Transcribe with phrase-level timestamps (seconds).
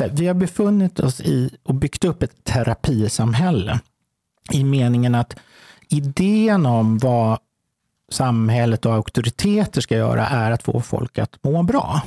[0.00, 3.80] så här, vi har befunnit oss i och byggt upp ett terapisamhälle
[4.52, 5.36] i meningen att
[5.88, 7.38] idén om vad
[8.10, 12.02] samhället och auktoriteter ska göra är att få folk att må bra.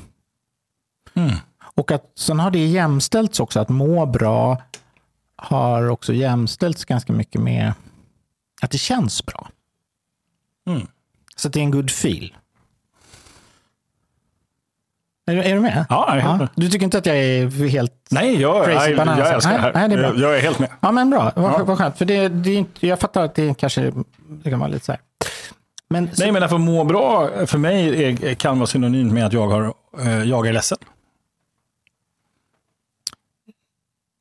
[1.14, 1.36] Mm.
[1.76, 4.62] Och att sen har det jämställts också, att må bra
[5.36, 7.74] har också jämställts ganska mycket med
[8.62, 9.50] att det känns bra.
[10.68, 10.88] Mm.
[11.36, 12.36] Så det är en good feel.
[15.32, 15.86] Är, du- är du med?
[15.90, 16.48] Ja, med.
[16.56, 17.92] Du tycker inte att jag är helt...
[18.12, 19.20] Nej, jag, Crazy jag, bananas.
[19.20, 19.74] jag älskar det här.
[19.74, 20.22] Nej, det är bra.
[20.22, 20.70] Jag, är helt med.
[20.80, 21.32] Ja, men bra.
[21.36, 21.64] Vad, Ja.
[21.64, 21.98] vad skönt.
[21.98, 23.92] För det, det är inte, jag fattar att det kanske
[24.44, 25.02] det kan vara lite så här.
[25.90, 29.34] Men, så, Nej, men därför må bra för mig är, kan vara synonymt med att
[29.34, 30.78] jag, har, eh, jag är ledsen.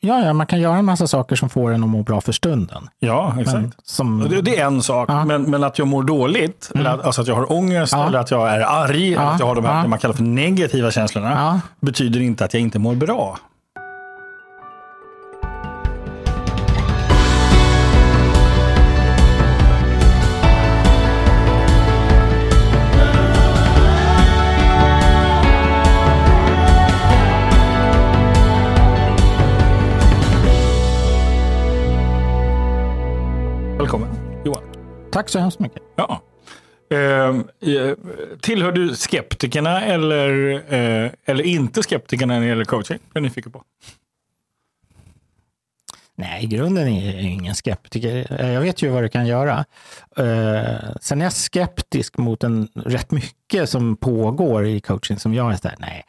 [0.02, 2.33] Ja, ja, man kan göra en massa saker som får en att må bra för
[2.33, 2.88] stunden.
[2.98, 3.56] Ja, exakt.
[3.59, 5.25] Men, som, Det, det är en sak, Ja.
[5.25, 8.06] men, men att jag mår dåligt, eller att, alltså att jag har ångest, Ja.
[8.06, 9.30] eller att jag är arg, eller Ja.
[9.30, 9.87] att jag har de här, Ja.
[9.88, 13.38] man kallar för negativa känslorna, betyder inte att jag inte mår bra.
[33.83, 34.08] Välkommen,
[34.44, 34.62] Johan.
[35.12, 35.83] Tack så hemskt mycket.
[35.97, 36.22] Ja.
[36.91, 37.94] Ehm, eh,
[38.41, 42.98] tillhör du skeptikerna eller, eh, eller inte skeptikerna när det gäller coaching?
[43.12, 43.62] Det är nyfiken på.
[46.16, 48.41] Nej, i grunden är jag ingen skeptiker.
[48.41, 49.64] Eh, Jag vet ju vad det kan göra.
[50.17, 55.52] Eh, Sen är jag skeptisk mot en rätt mycket som pågår i coaching som jag
[55.52, 56.05] är så där, nej.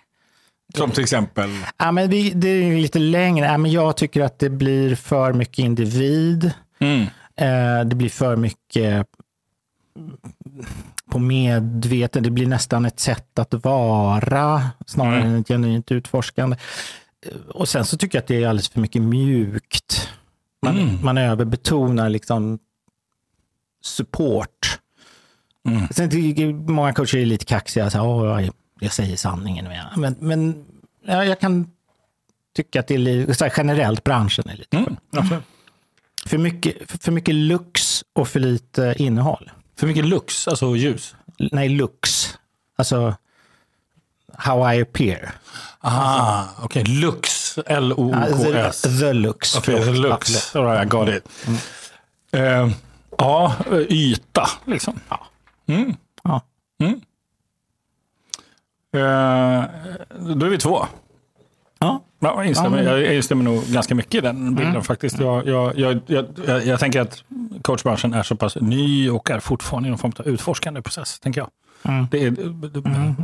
[0.75, 1.49] Som till exempel?
[1.77, 3.45] Ja, men vi, det är lite längre.
[3.45, 6.51] Ja, men jag tycker att det blir för mycket individ.
[6.79, 7.05] Mm.
[7.35, 9.07] Eh, Det blir för mycket
[11.11, 12.23] på medveten.
[12.23, 15.33] Det blir nästan ett sätt att vara snarare Mm.
[15.33, 16.57] än ett genuint utforskande.
[17.25, 20.09] Eh, Och sen så tycker jag att det är alldeles för mycket mjukt.
[20.61, 21.05] Man, Mm.
[21.05, 22.59] man överbetonar liksom
[23.83, 24.79] support.
[25.67, 25.87] Mm.
[25.91, 27.89] Sen tycker många coacher är lite kaxiga.
[27.89, 28.49] Så här, Åh,
[28.79, 29.67] jag, säger sanningen.
[29.97, 30.65] Men, men
[31.05, 31.71] ja, jag kan
[32.55, 34.95] tycka att det är lite, generellt branschen är lite Mm.
[36.25, 39.51] För mycket, för, mycket lux och för lite innehåll.
[39.79, 41.15] För mycket lux, alltså ljus.
[41.51, 42.37] Nej, lux.
[42.75, 43.15] Alltså,
[44.33, 45.31] how I appear.
[45.79, 46.83] Ah, okej.
[46.83, 48.81] Lux, Ja, the, L-O-O-K-S.
[48.81, 49.55] the lux.
[49.57, 50.55] Okej, the lux.
[50.55, 51.29] All right, I got it.
[52.31, 52.69] Eh,
[53.17, 53.55] ja,
[53.89, 54.99] yta liksom.
[55.09, 55.27] Ja.
[55.67, 55.95] Mm.
[56.23, 56.41] Ja.
[56.79, 57.01] Mm.
[58.93, 59.65] Eh,
[60.35, 60.87] då är vi två.
[61.83, 62.03] Ja.
[62.19, 64.83] Ja, jag, instämmer, jag instämmer nog ganska mycket i den bilden Mm.
[64.83, 65.19] faktiskt.
[65.19, 66.25] Jag, jag, jag, jag,
[66.65, 67.23] jag, tänker att
[67.61, 71.41] coachbranschen är så pass ny och är fortfarande i någon form av utforskande process, tänker
[71.41, 71.49] jag.
[71.93, 72.07] Mm.
[72.11, 72.31] Det är,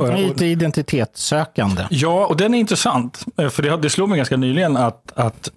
[0.02, 1.86] och- och- Lite identitetssökande.
[1.90, 3.24] Ja, och den är intressant.
[3.36, 5.50] Eh, För det, det slog mig ganska nyligen att, att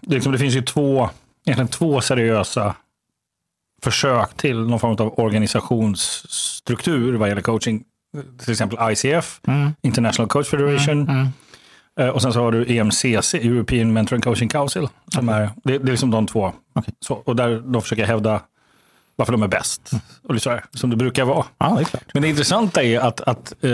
[0.00, 1.08] det, liksom, det finns ju två,
[1.46, 2.74] egentligen två seriösa
[3.82, 7.82] försök till någon form av organisationsstruktur vad gäller coaching.
[8.40, 9.70] Till exempel ICF, Mm.
[9.82, 11.28] International Coach Federation.
[12.00, 14.88] Eh, Och sen så har du EMCC, European Mentor and Coaching Council.
[15.14, 16.52] Som är, det, det är liksom de två.
[16.74, 16.94] Okej.
[17.00, 18.40] Så, och där de försöker hävda
[19.16, 19.90] varför de är bäst.
[20.28, 21.44] Och så här, som det brukar vara.
[21.58, 22.00] Ja, det.
[22.12, 23.70] Men det intressanta är att, att eh,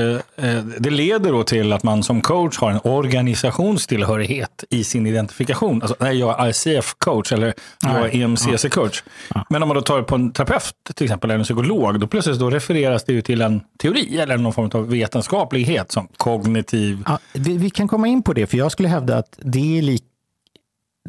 [0.46, 5.82] eh, det leder då till att man som coach har en organisationstillhörighet i sin identifikation.
[5.82, 8.10] Alltså, nej, jag är ICF-coach eller jag är.
[8.14, 9.02] EMCC-coach.
[9.48, 12.38] Men om man då tar på en terapeut till exempel, eller en psykolog, då plötsligt
[12.38, 17.02] då refereras det ju till en teori eller någon form av vetenskaplighet som kognitiv.
[17.06, 19.82] Ja, vi, vi kan komma in på det, för jag skulle hävda att det är,
[19.82, 20.04] lik,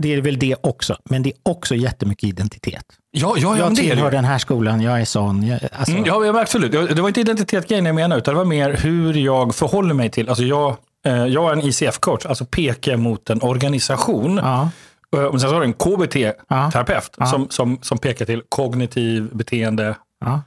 [0.02, 2.86] det är väl det också, men det är också jättemycket identitet.
[3.12, 5.48] Ja, ja, ja jag tillhör den här skolan, jag är sån.
[5.48, 6.72] Jag, alltså, Mm, ja, absolut.
[6.72, 10.30] Det var inte identitetsgrejen jag menade, utan det var mer hur jag förhåller mig till...
[10.30, 10.76] Alltså jag,
[11.06, 14.38] eh, jag är en ICF-coach, alltså pekar mot en organisation.
[14.44, 14.70] ja,
[15.16, 17.26] Eh, Och sen så har du en KBT-terapeut Ja.
[17.26, 19.96] som, som, som pekar till kognitiv beteende,
[20.26, 20.42] ja.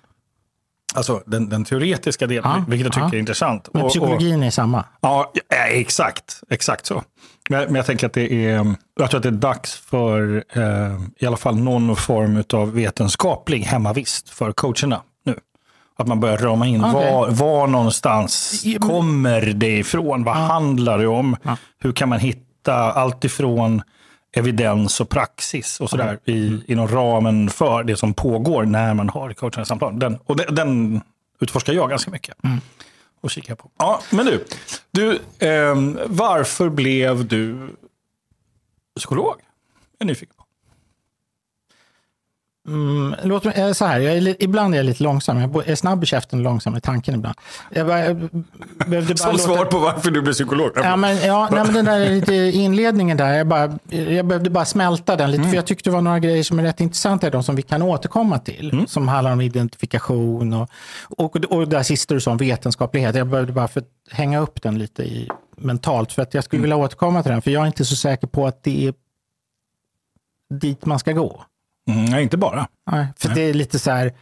[0.94, 3.14] Alltså den, den teoretiska delen, Ja, vilket jag tycker ja.
[3.14, 3.68] är intressant.
[3.72, 4.84] Men Och- och- psykologin är samma.
[5.00, 6.40] Ja, ja, exakt.
[6.50, 7.02] Exakt så.
[7.50, 10.62] Men, men jag tänker att det är, jag tror att det är dags för eh,
[11.18, 15.38] i alla fall någon form av vetenskaplig hemmavist för coacherna nu.
[15.98, 17.12] Att man börjar rama in Okej.
[17.12, 20.24] var, var någonstans Ja, kommer det ifrån?
[20.24, 21.36] Vad handlar det om?
[21.42, 21.56] Ja.
[21.80, 23.82] Hur kan man hitta allt ifrån
[24.34, 29.32] evidens och praxis och sådär i, inom ramen för det som pågår när man har
[29.32, 29.98] coachande samtal.
[29.98, 31.00] Den, och den, den
[31.40, 32.36] utforskar jag ganska mycket
[33.20, 33.70] och kika på.
[33.78, 34.44] Ja, men du,
[34.90, 37.68] du ehm, varför blev du
[38.96, 39.34] psykolog?
[39.98, 40.33] Jag är nyfiken.
[42.68, 45.38] Mm, låt mig, eh, så här, är, ibland är jag lite långsam.
[45.40, 47.34] Jag är snabb i käften och långsam i tanken ibland.
[47.70, 48.16] Jag, bara, jag
[48.86, 50.70] behövde bara Som låta- svar på varför du blev psykolog.
[50.76, 55.16] Ja, men, ja, nej, men den där inledningen där, jag, bara, jag behövde bara smälta
[55.16, 55.40] den lite.
[55.40, 55.50] Mm.
[55.50, 57.82] För jag tyckte det var några grejer som är rätt intressanta, de som vi kan
[57.82, 58.70] återkomma till.
[58.72, 58.86] Mm.
[58.86, 60.68] Som handlar om identifikation och,
[61.16, 63.14] och, och det här sista du sa om vetenskaplighet.
[63.14, 66.12] Jag behövde bara för hänga upp den lite i, mentalt.
[66.12, 66.62] För att jag skulle Mm.
[66.62, 68.94] vilja återkomma till den, för jag är inte så säker på att det är
[70.60, 71.44] dit man ska gå.
[71.88, 72.68] Mm, nej, inte bara.
[72.90, 74.12] Nej, för det är lite så här,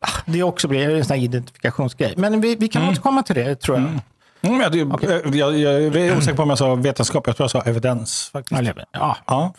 [0.00, 2.14] ah, det också blir en sån här identifikationsgrej.
[2.16, 3.86] Men vi, vi kan återkomma till det, tror jag.
[4.42, 7.50] Mm, jag, jag, jag, jag är osäker på om jag sa vetenskap, jag tror jag
[7.50, 8.30] sa evidens.
[8.32, 8.70] Faktiskt.
[8.92, 9.52] Ja, Ja.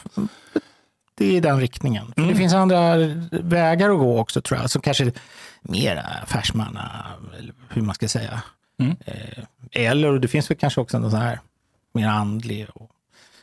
[1.18, 2.14] det är den riktningen.
[2.16, 2.96] För Det finns andra
[3.32, 5.14] vägar att gå också tror jag, som kanske är
[5.62, 7.06] mer affärsmanna,
[7.40, 8.42] eller hur man ska säga.
[9.06, 11.40] Eh, Eller det finns väl kanske också någon sån här
[11.94, 12.68] mer andlig.
[12.74, 12.90] Och,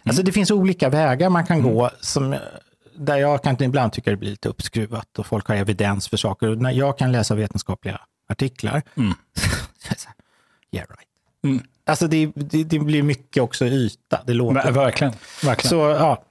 [0.05, 2.39] Alltså det finns olika vägar man kan gå som, eh,
[2.99, 6.49] där jag kan ibland tycka det blir lite uppskruvat och folk har evidens för saker.
[6.49, 9.15] Och när jag kan läsa vetenskapliga artiklar, Mm.
[10.73, 11.09] yeah right.
[11.45, 11.63] Mm.
[11.87, 14.21] Alltså det, det, det blir mycket också yta.
[14.27, 15.13] Det låter Men, verkligen.
[15.45, 15.69] verkligen.
[15.71, 16.25] så, ja.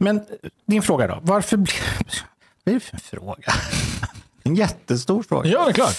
[0.00, 0.22] Men eh,
[0.66, 1.18] din fråga då.
[1.22, 1.74] Varför blev...
[2.64, 3.52] Vad är det för en fråga?
[4.44, 5.50] En jättestor fråga.
[5.50, 5.94] Ja, det är klart.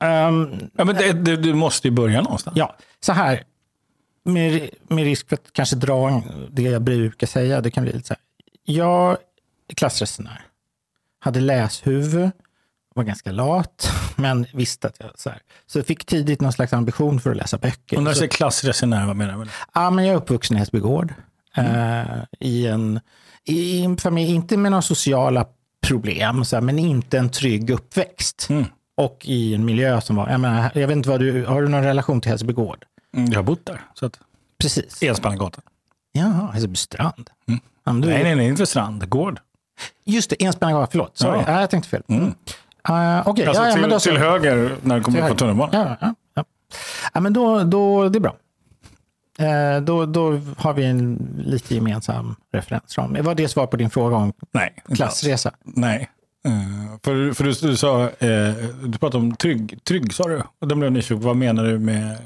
[0.00, 2.56] Ehm, Ja, men det, det, du måste ju börja någonstans.
[2.56, 3.42] ja, så här.
[4.24, 7.60] Med, med risk för att kanske dra det jag brukar säga.
[7.60, 8.20] Det kan bli lite så här.
[8.72, 9.16] Jag
[9.68, 10.44] är klassresenär.
[11.18, 12.30] Hade läshuvud.
[12.94, 13.92] Var ganska lat.
[14.16, 15.10] Men visste att jag...
[15.14, 15.42] Så, här.
[15.66, 17.96] så jag fick tidigt någon slags ambition för att läsa böcker.
[17.96, 19.50] Och när du säger klassresenär, vad menar du?
[19.74, 21.14] Ja, men jag är uppvuxen i Hässelbygård.
[21.56, 22.04] Eh,
[22.40, 23.00] I en
[23.44, 25.46] i en familj, inte med några sociala
[25.86, 28.46] problem, så här, men inte en trygg uppväxt.
[28.50, 28.64] Mm.
[28.96, 31.68] Och i en miljö som var, jag, menar, jag vet inte vad du, har du
[31.68, 32.84] någon relation till Hässelbygård?
[33.16, 33.80] Mm, Jag har bott där.
[33.94, 34.20] Så att,
[34.58, 35.02] Precis.
[35.02, 35.62] Enspannagatan.
[36.12, 37.30] Jaha, Hässelbystrand.
[37.48, 37.60] Mm.
[37.92, 39.08] Du, Nej, nej, nej, inte strand.
[39.08, 39.40] Gård.
[40.04, 41.18] Just det, Enspannagatan, förlåt.
[41.18, 41.44] Sorry, Ja.
[41.46, 41.60] ja.
[41.60, 42.02] jag tänkte fel.
[42.08, 42.24] Mm.
[42.24, 42.32] Uh,
[43.28, 45.96] Okej, Alltså ja, till, men då till höger när du kommer upp på tunnelbanan.
[46.00, 46.44] Ja, ja,
[47.14, 47.20] ja.
[47.20, 48.36] men då, då, det är bra.
[49.38, 53.16] Eh, då, då har vi en lite gemensam referensram.
[53.20, 54.74] Var det svar på din fråga om Nej.
[54.94, 55.50] klassresa?
[55.64, 56.10] Nej.
[56.44, 58.54] Eh, för för du, du sa, eh,
[58.84, 60.42] du pratade om trygg, trygg sa du.
[60.58, 61.20] Och den blev jag nyfiken.
[61.20, 62.18] Vad menar du med,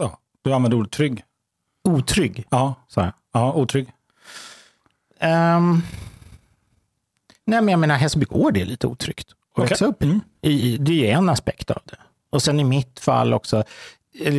[0.00, 1.24] ja, du använde ordet trygg.
[1.88, 3.12] Otrygg, Ja, sa jag.
[3.32, 3.88] ja otrygg.
[5.20, 5.82] Ehm,
[7.44, 9.68] nej, men jag menar Hässelbygård är lite otryggt att Okej.
[9.68, 10.20] växa upp i.
[10.42, 10.76] I, i.
[10.78, 11.96] Det är en aspekt av det.
[12.30, 13.64] Och sen i mitt fall också,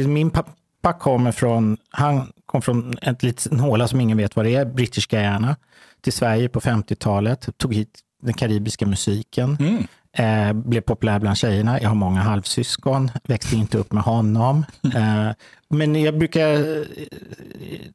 [0.07, 4.45] min pappa kommer från, han kom från ett litet en håla som ingen vet vad
[4.45, 5.55] det är, British Guyana,
[6.01, 9.87] till Sverige på 50-talet, tog hit den karibiska musiken, Mm.
[10.19, 11.81] Eh, blev populär bland tjejerna.
[11.81, 14.65] Jag har många halvsyskon, växte inte upp med honom.
[14.95, 15.31] Eh,
[15.69, 16.85] men jag brukar, eh,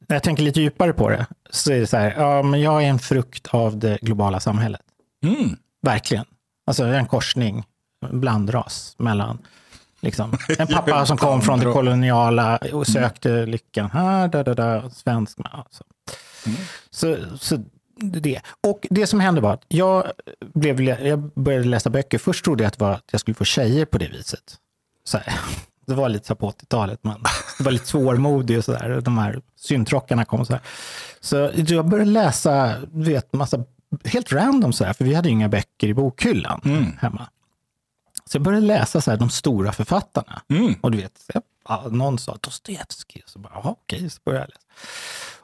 [0.07, 2.83] när jag tänker lite djupare på det, så är det så här, ja, men jag
[2.83, 4.81] är en frukt av det globala samhället.
[5.23, 5.55] Mm.
[5.81, 6.25] Verkligen.
[6.67, 7.63] Alltså en korsning,
[8.09, 9.37] en blandras mellan
[10.01, 13.89] liksom, en pappa som kom från det koloniala och sökte lyckan.
[13.91, 15.37] Här, da, da, da, svensk.
[15.43, 15.83] Alltså.
[16.89, 17.63] Så, så
[17.95, 18.41] det.
[18.61, 20.11] Och det som hände var att jag,
[20.53, 22.17] blev, jag började läsa böcker.
[22.17, 24.57] Först trodde jag att, var att jag skulle få tjejer på det viset.
[25.03, 25.39] Så här.
[25.87, 27.03] Det var lite så på 80-talet.
[27.03, 27.23] Man,
[27.57, 29.01] det var lite svårmodig och sådär.
[29.01, 30.61] De här syntrockarna kom och så här.
[31.19, 33.63] Så jag började läsa, vet, massa,
[34.05, 36.61] helt random så här, för vi hade ju inga böcker i bokhyllan
[37.01, 37.27] hemma.
[38.25, 40.41] Så jag började läsa så här, de stora författarna.
[40.49, 40.75] Mm.
[40.81, 41.29] Och du vet,
[41.67, 44.61] ja, någon sa Dostojevskij, så bara, okej, så började jag läsa.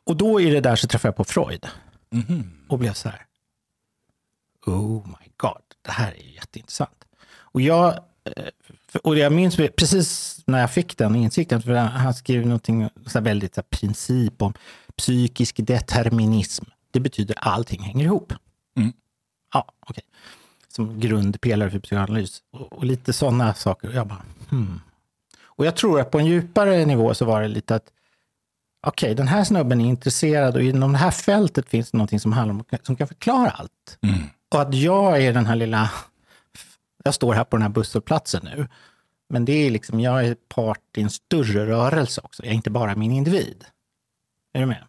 [0.03, 1.67] Och då i det där så träffade jag på Freud.
[2.67, 3.25] Och blev så här,
[4.65, 7.05] oh my god, det här är jätteintressant.
[7.33, 8.45] Och jag, eh,
[9.03, 13.55] och jag minns precis när jag fick den insikten, för han skrev någonting så väldigt
[13.55, 14.53] så här, princip om
[14.95, 16.65] psykisk determinism.
[16.91, 18.33] Det betyder allting hänger ihop.
[18.75, 18.93] Mm.
[19.53, 20.03] Ja, okej.
[20.67, 22.43] Som grundpelare för psykoanalys.
[22.51, 23.87] Och, och lite sådana saker.
[23.87, 24.81] Och jag bara, hmm.
[25.43, 27.91] Och jag tror att på en djupare nivå så var det lite att
[28.81, 32.33] okej, den här snubben är intresserad och inom det här fältet finns det någonting som
[32.33, 33.97] handlar om, som kan förklara allt.
[34.01, 34.19] Mm.
[34.53, 35.91] Och att jag är den här lilla,
[37.03, 38.67] jag står här på den här busshållplatsen nu,
[39.29, 42.69] men det är liksom, jag är part i en större rörelse också, jag är inte
[42.69, 43.65] bara min individ.
[44.53, 44.83] Är du med?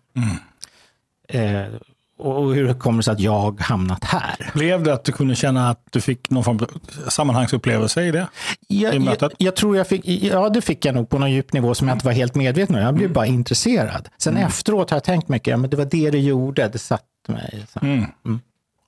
[1.29, 1.75] Eh,
[2.23, 4.51] och hur kommer det sig att jag hamnat här?
[4.55, 8.27] Blev det att du kunde känna att du fick någon form av sammanhangsupplevelse i det?
[8.69, 9.33] Jag, I jag, mötet?
[9.39, 11.95] jag tror jag fick, ja det fick jag nog på någon djup nivå som jag
[11.95, 12.83] inte var helt medveten om.
[12.83, 14.09] Jag blev bara intresserad.
[14.19, 17.05] Sen efteråt har jag tänkt mycket, ja, men det var det det gjorde, det satte
[17.27, 17.67] mig.
[17.73, 17.81] Så.
[17.83, 18.07] Mm.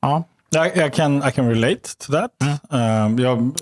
[0.01, 0.25] Ja.
[0.51, 2.31] Jag, jag kan, I can relate to that.
[2.71, 3.19] Mm.
[3.19, 3.53] Eh, jag,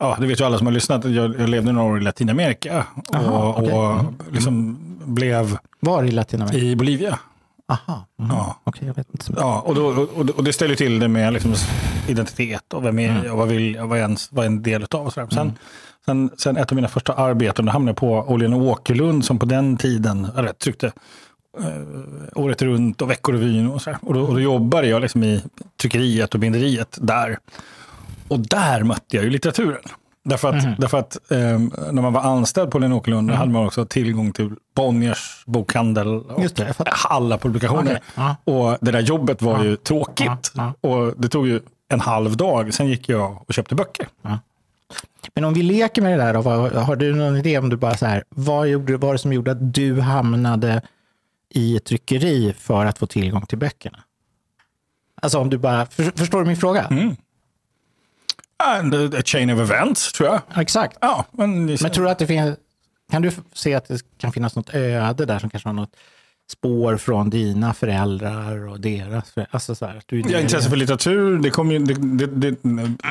[0.00, 1.04] ja, det vet ju alla som har lyssnat.
[1.04, 3.72] Jag, jag levde några år i Latinamerika och, Aha, okej.
[3.72, 6.58] och liksom blev Var i Latinamerika?
[6.58, 7.18] i Bolivia.
[7.68, 8.06] Aha.
[8.18, 8.30] Mm.
[8.36, 8.60] Ja.
[8.64, 9.24] Okej, jag vet inte.
[9.24, 9.32] så.
[9.36, 11.54] Ja, och, då, och, och det ställer till det med liksom
[12.08, 13.24] identitet och vem är Mm.
[13.24, 15.28] jag och vad vill jag, vad är en, vad är en del av och sådär.
[15.30, 15.52] Sen,
[16.06, 19.38] sen, sen ett av mina första arbeten, då hamnade jag på Åhlén och Åkerlund som
[19.38, 20.86] på den tiden eller, tryckte
[21.60, 21.82] eh,
[22.34, 23.98] året runt och Veckorevyn och sådär.
[24.02, 25.42] Och då, och då jobbade jag liksom i
[25.80, 27.38] tryckeriet och binderiet där.
[28.28, 29.80] Och där mötte jag ju litteraturen.
[30.28, 30.74] Därför att, Mhm.
[30.78, 31.38] därför att eh,
[31.92, 36.06] när man var anställd på och Åkerlund då hade man också tillgång till Bonniers bokhandel
[36.08, 36.74] och Just det,
[37.08, 37.82] alla publikationer.
[37.82, 38.36] Okej, ja.
[38.52, 39.64] Och det där jobbet var Ja.
[39.64, 40.52] ju tråkigt.
[40.54, 42.74] Ja, Och det tog ju en halv dag.
[42.74, 44.06] Sen gick jag och köpte böcker.
[45.34, 47.76] Men om vi leker med det där, då, vad, har du någon idé om du
[47.76, 50.82] bara så här, vad gjorde, var det som gjorde att du hamnade
[51.54, 53.98] i ett tryckeri för att få tillgång till böckerna?
[55.22, 56.82] Alltså om du bara, för, förstår du min fråga?
[56.84, 57.16] Mm.
[58.64, 60.40] And a chain of events, tror jag.
[60.54, 60.98] Ja, Exakt.
[61.00, 62.56] Ja, men, Men tror du att det finns,
[63.10, 65.96] kan du se att det kan finnas något öde där som kanske har något
[66.52, 69.54] spår från dina föräldrar och deras föräldrar?
[69.54, 71.38] Alltså så här, att du har intresse för litteratur.
[71.38, 72.56] Det, kom ju, det, det, det,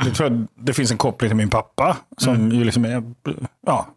[0.06, 1.98] det, tror jag, det finns en koppling till min pappa.
[2.18, 2.52] Som Mm.
[2.52, 3.04] ju liksom är,
[3.66, 3.88] ja,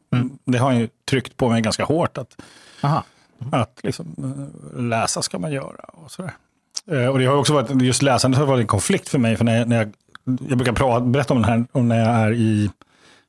[0.44, 2.18] Det har han ju tryckt på mig ganska hårt.
[2.18, 2.36] Att,
[2.82, 3.04] Aha.
[3.52, 4.14] att liksom,
[4.76, 5.84] eh, läsa ska man göra.
[5.92, 6.32] Och, sådär.
[6.90, 9.36] Eh, och det har också varit, just läsandet har varit en konflikt för mig.
[9.36, 9.92] För när jag, när jag,
[10.48, 12.70] jag brukar prata, berätta om det här om när jag är i,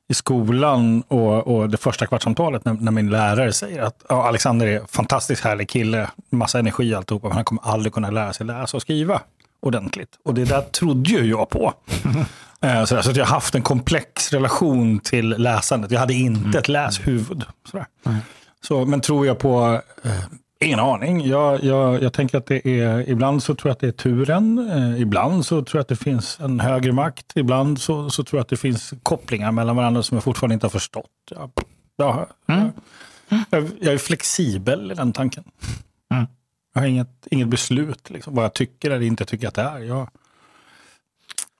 [0.08, 4.66] i skolan och, och det första kvartssamtalet när, när min lärare säger att ja, Alexander
[4.66, 8.32] är en fantastiskt härlig kille, massa energi och alltihopa, men han kommer aldrig kunna lära
[8.32, 9.20] sig läsa och skriva
[9.60, 10.18] ordentligt.
[10.24, 11.72] Och det där trodde ju jag på.
[12.86, 15.90] Sådär, så att jag har haft en komplex relation till läsandet.
[15.90, 17.44] Jag hade inte ett läshuvud.
[17.70, 17.86] Sådär.
[18.60, 19.82] Så, men tror jag på...
[20.02, 20.10] Eh,
[20.64, 21.26] ingen aning.
[21.26, 23.08] Jag, jag, jag tänker att det är...
[23.08, 24.70] Ibland så tror jag att det är turen.
[24.70, 27.32] Eh, ibland så tror jag att det finns en högre makt.
[27.34, 30.66] Ibland så, så tror jag att det finns kopplingar mellan varandra som jag fortfarande inte
[30.66, 31.06] har förstått.
[31.30, 31.50] Jag,
[31.96, 32.26] jag,
[33.50, 35.44] jag, jag är flexibel i den tanken.
[36.10, 36.26] Mm.
[36.74, 40.06] Jag har inget, inget beslut liksom, vad jag tycker eller inte tycker att det är.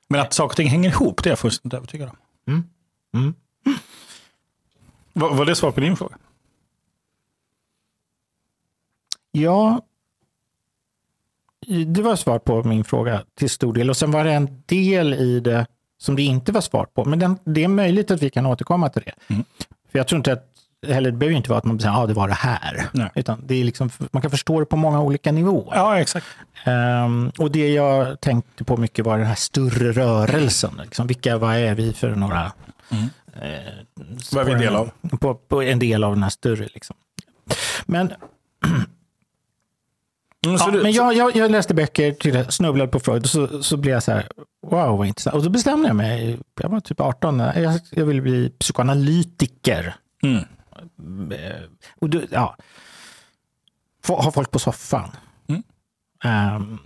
[0.09, 2.16] Men att saker och ting hänger ihop, det är jag fullständigt övertygad om.
[2.49, 2.64] Mm.
[3.14, 3.35] Mm.
[5.12, 6.16] Var, var det svar på din fråga?
[9.32, 9.80] Ja,
[11.87, 13.90] det var svar på min fråga till stor del.
[13.90, 15.66] Och sen var det en del i det
[15.99, 17.04] som det inte var svar på.
[17.04, 19.34] Men den, det är möjligt att vi kan återkomma till det.
[19.34, 19.44] Mm.
[19.92, 20.46] För jag tror inte att,
[20.87, 22.88] eller det behöver inte vara att man säger att ah, det var det här.
[22.92, 23.10] Nej.
[23.14, 25.76] Utan det är liksom, man kan förstå det på många olika nivåer.
[25.76, 26.26] Ja, exakt.
[26.64, 30.80] Ehm, och det jag tänkte på mycket var den här större rörelsen.
[30.84, 32.52] Liksom, vilka, vad är vi för några?
[32.90, 33.04] Mm.
[33.40, 33.72] Eh,
[34.32, 34.90] Vad är vi en del av?
[35.20, 36.68] På, på en del av den här större.
[36.75, 36.96] Liksom.
[37.87, 38.12] Men
[40.47, 43.62] Mm, Ja, du- men jag, jag, jag läste böcker, till, snubblade på Freud och så,
[43.62, 44.28] så blev jag så här,
[44.66, 45.37] wow vad intressant.
[45.37, 49.94] Och då bestämde jag mig, jag var typ 18, jag, jag ville bli psykoanalytiker.
[50.23, 50.44] Mm.
[51.32, 51.62] Eh,
[52.00, 52.56] Och då, ja,
[54.09, 55.11] ha folk på soffan.
[55.49, 55.62] Mm.
[56.25, 56.78] Ehm,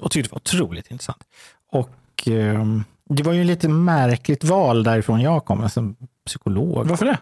[0.00, 1.24] och tyckte det var otroligt intressant.
[1.72, 5.96] Och ehm, det var ju lite märkligt val därifrån jag kom, som
[6.30, 6.86] psykolog.
[6.88, 7.18] Varför det?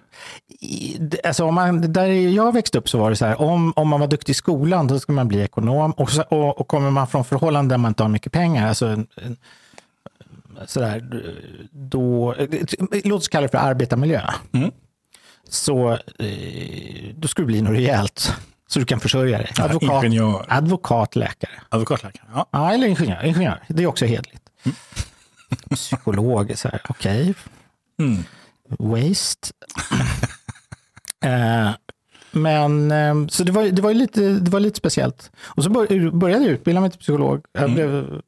[0.60, 3.72] I- det- Alltså om man, där jag växte upp så var det så här, om,
[3.76, 5.92] om man var duktig i skolan då ska man bli ekonom.
[5.92, 8.86] Och, så, och, och kommer man från förhållanden där man inte har mycket pengar, alltså
[8.86, 9.36] en, en,
[10.66, 11.22] sådär,
[11.70, 12.34] då,
[13.04, 14.22] låt oss kalla det för arbetarmiljö.
[14.52, 14.70] Mm.
[15.48, 18.34] Så eh, då ska du bli något rejält
[18.68, 19.52] så du kan försörja dig.
[19.58, 20.44] Advokat, Ingenjör.
[20.48, 21.50] advokat läkare.
[21.68, 22.24] Advokatläkare.
[22.34, 22.46] Ja.
[22.50, 23.24] Ja, eller ingenjör.
[23.24, 23.62] ingenjör.
[23.68, 24.42] Det är också hederligt.
[25.70, 27.34] Psykolog, så här, okej.
[28.00, 28.24] Mm.
[28.78, 29.48] Waste.
[31.24, 31.70] eh,
[32.32, 35.30] men eh, så det var, det, var ju lite, det var lite speciellt.
[35.44, 37.44] Och så bör, började jag utbilda mig till psykolog.
[37.52, 37.74] Jag Mm.
[37.74, 38.20] blev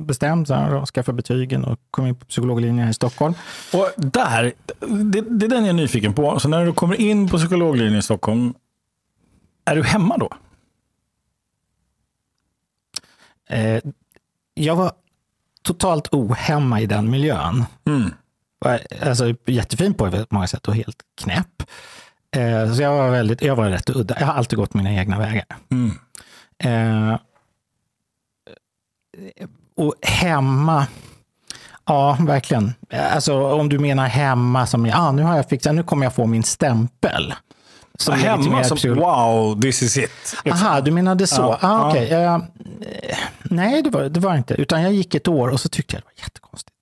[0.00, 3.34] bestämd så här, och skaffade betygen och kom in på psykologlinjen här i Stockholm.
[3.72, 4.52] Och där,
[5.04, 6.40] det, det är den jag är nyfiken på.
[6.40, 8.54] Så när du kommer in på psykologlinjen i Stockholm,
[9.64, 10.30] är du hemma då?
[13.48, 13.82] Eh,
[14.54, 14.92] jag var
[15.62, 17.64] totalt ohemma i den miljön.
[17.84, 18.10] Mm.
[19.02, 21.62] Alltså jättefin på många sätt och helt knäpp.
[22.36, 24.16] Eh, så jag var, väldigt, jag var rätt udda.
[24.20, 25.44] Jag har alltid gått mina egna vägar.
[25.70, 25.98] Mm.
[26.58, 27.18] Eh,
[29.76, 30.86] och hemma,
[31.86, 32.74] ja verkligen.
[32.90, 36.26] Alltså om du menar hemma som, ja nu har jag fixat, nu kommer jag få
[36.26, 37.34] min stämpel.
[37.98, 39.04] Som hemma legitimerad som, psykolog.
[39.04, 40.10] wow, this is it.
[40.44, 40.66] Liksom.
[40.66, 41.42] Aha, du menade så.
[41.42, 41.88] Ja, ah, ja.
[41.88, 42.10] okej.
[42.10, 42.40] Eh, eh,
[43.42, 44.54] nej, det var det var inte.
[44.54, 46.76] Utan jag gick ett år och så tyckte jag det var jättekonstigt.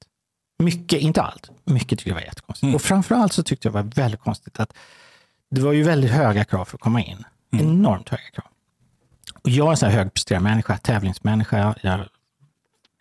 [0.59, 2.63] Mycket, inte allt, mycket tyckte jag var jättekonstigt.
[2.63, 2.75] Mm.
[2.75, 4.73] Och framförallt så tyckte jag det var väldigt konstigt att
[5.51, 7.25] det var ju väldigt höga krav för att komma in.
[7.53, 7.67] Mm.
[7.67, 8.47] Enormt höga krav.
[9.43, 11.75] Och jag är en sån här högpresterande människa, tävlingsmänniska.
[11.83, 12.09] Jag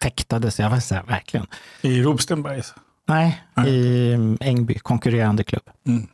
[0.02, 1.48] fäktade, så jag var så här, verkligen.
[1.82, 2.74] I Ropstenbergs.
[3.06, 5.70] Nej, i mm, Ängby, konkurrerande klubb.
[5.88, 6.08] Mm.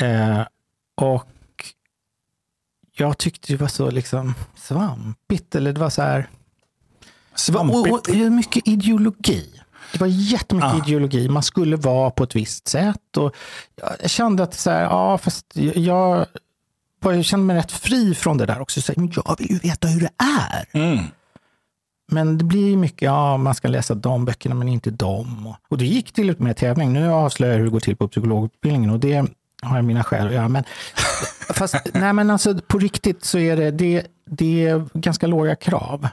[0.00, 0.46] Eh,
[0.94, 1.28] och
[2.96, 5.54] jag tyckte det var så liksom svampigt.
[5.54, 6.30] Eller det var så här...
[7.34, 8.08] Svampigt.
[8.08, 9.60] Och, och mycket ideologi.
[9.94, 10.78] Det var jättemycket Ah.
[10.86, 11.28] ideologi.
[11.28, 13.16] Man skulle vara på ett visst sätt.
[13.16, 13.34] Och
[14.00, 16.26] jag kände att så här, ja, fast jag,
[17.02, 18.82] jag kände mig rätt fri från det där också.
[18.82, 20.10] Så men jag vill ju veta hur det
[20.40, 20.68] är.
[20.72, 21.04] Mm.
[22.12, 25.46] Men det blir ju mycket, ja, man ska läsa de böckerna men inte de.
[25.46, 26.92] Och, och det gick till och med tävling.
[26.92, 29.26] Nu avslöjar jag hur det går till på psykologutbildningen och det
[29.62, 30.48] har jag mina skäl att göra.
[30.48, 30.64] Men,
[31.54, 36.08] fast nej, men alltså, på riktigt så är det, det, det är ganska låga krav.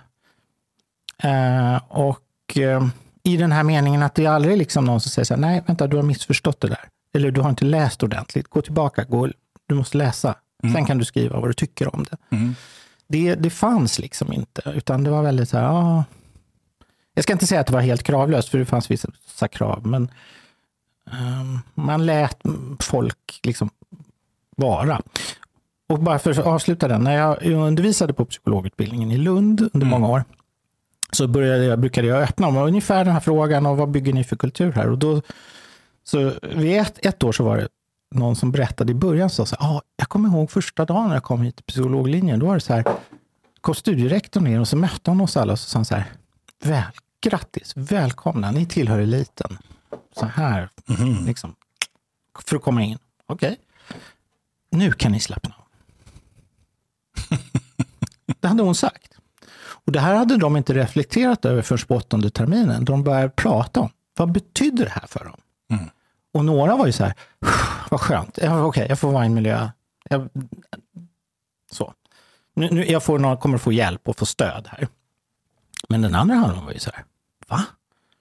[1.24, 2.88] Eh, och eh,
[3.24, 5.63] i den här meningen att det är aldrig liksom någon som säger så här, nej
[5.68, 6.88] vänta du har missförstått det där.
[7.13, 8.48] Eller du har inte läst ordentligt.
[8.48, 9.30] Gå tillbaka, gå,
[9.68, 10.36] du måste läsa.
[10.74, 12.36] Sen kan du skriva vad du tycker om det.
[12.36, 12.56] Mm.
[13.08, 16.04] Det, det fanns liksom inte, utan det var väldigt så här, ja.
[17.13, 20.12] Jag ska inte säga att det var helt kravlöst, för det fanns vissa krav, men
[21.12, 22.42] ehm, man lät
[22.80, 23.70] folk liksom
[24.58, 25.01] vara.
[25.90, 30.08] Och bara för att avsluta den, när jag undervisade på psykologutbildningen i Lund under många
[30.08, 30.24] år,
[31.12, 34.24] så började jag, brukade jag öppna om ungefär den här frågan, och vad bygger ni
[34.24, 34.89] för kultur här?
[34.89, 35.22] Och då,
[36.03, 37.68] så vid ett, ett år så var det
[38.15, 41.24] någon som berättade i början, så sa, ah, jag kommer ihåg första dagen när jag
[41.24, 42.86] kom hit till psykologlinjen, då var det så här,
[43.62, 46.06] kom studierektorn ner och så mötte han oss alla och så sa han så här,
[46.63, 46.91] väl,
[47.22, 49.58] grattis, välkomna, ni tillhör eliten.
[50.20, 50.70] Så här,
[51.25, 51.56] liksom,
[52.46, 52.98] för att komma in.
[53.25, 53.58] Okej,
[54.72, 55.65] nu kan ni slappna av.
[58.39, 59.11] det hade hon sagt.
[59.86, 62.86] Och det här hade de inte reflekterat över förrän på åttonde terminen.
[62.86, 65.42] De började prata om, vad betyder det här för dem?
[65.70, 65.90] Mm.
[66.34, 67.14] Och några var ju så här,
[67.90, 69.70] vad skönt, okej, jag får vara i en miljö.
[70.10, 70.30] Jag,
[71.72, 71.94] så.
[72.54, 74.88] Nu, nu, jag får, någon, kommer få hjälp och få stöd här.
[75.90, 77.06] Men den andra halvan var ju så här,
[77.48, 77.66] va?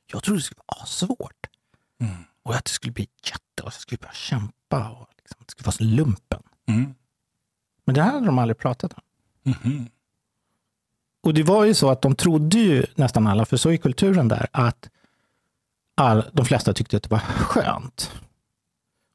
[0.07, 1.47] Jag trodde det skulle vara svårt.
[2.01, 2.25] Mm.
[2.43, 5.67] Och att det skulle bli jätte, och jag skulle börja kämpa och liksom, det skulle
[5.67, 6.43] vara så lumpen.
[6.67, 6.95] Mm.
[7.85, 9.03] Men det här hade de aldrig pratat om.
[9.43, 9.89] Mhm.
[11.23, 14.29] Och det var ju så att de trodde ju nästan alla, för så är kulturen
[14.29, 14.89] där, att
[15.95, 18.13] all, de flesta tyckte att det var skönt.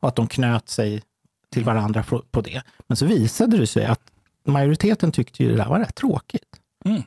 [0.01, 1.03] Och att de knöt sig
[1.51, 2.61] till varandra på, på det.
[2.87, 4.01] Men så visade det sig att
[4.45, 6.59] majoriteten tyckte ju det där var rätt tråkigt.
[6.85, 7.01] Mm.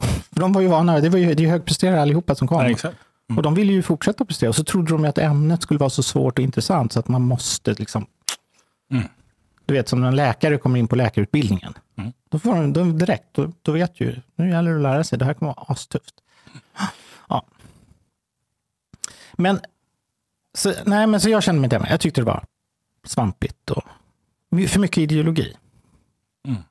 [0.00, 2.76] För de var ju vana, det var ju, det är högpresterare allihopa som kom.
[2.82, 2.92] Ja.
[3.30, 3.38] Mm.
[3.38, 4.48] Och de ville ju fortsätta prestera.
[4.48, 7.08] Och så trodde de ju att ämnet skulle vara så svårt och intressant så att
[7.08, 8.06] man måste liksom...
[8.90, 9.08] Mm.
[9.72, 11.74] Du vet, som när en läkare kommer in på läkarutbildningen.
[11.96, 12.12] Mm.
[12.28, 15.18] Då får de, de direkt, då, då vet ju, nu gäller det att lära sig.
[15.18, 16.14] Det här kommer vara astufft.
[17.28, 17.46] Ja.
[19.32, 19.60] Men,
[20.54, 21.90] så, nej, men så jag kände mig med.
[21.90, 22.44] Jag tyckte det var
[23.04, 23.84] svampigt och
[24.68, 25.56] för mycket ideologi.
[26.48, 26.62] Mm.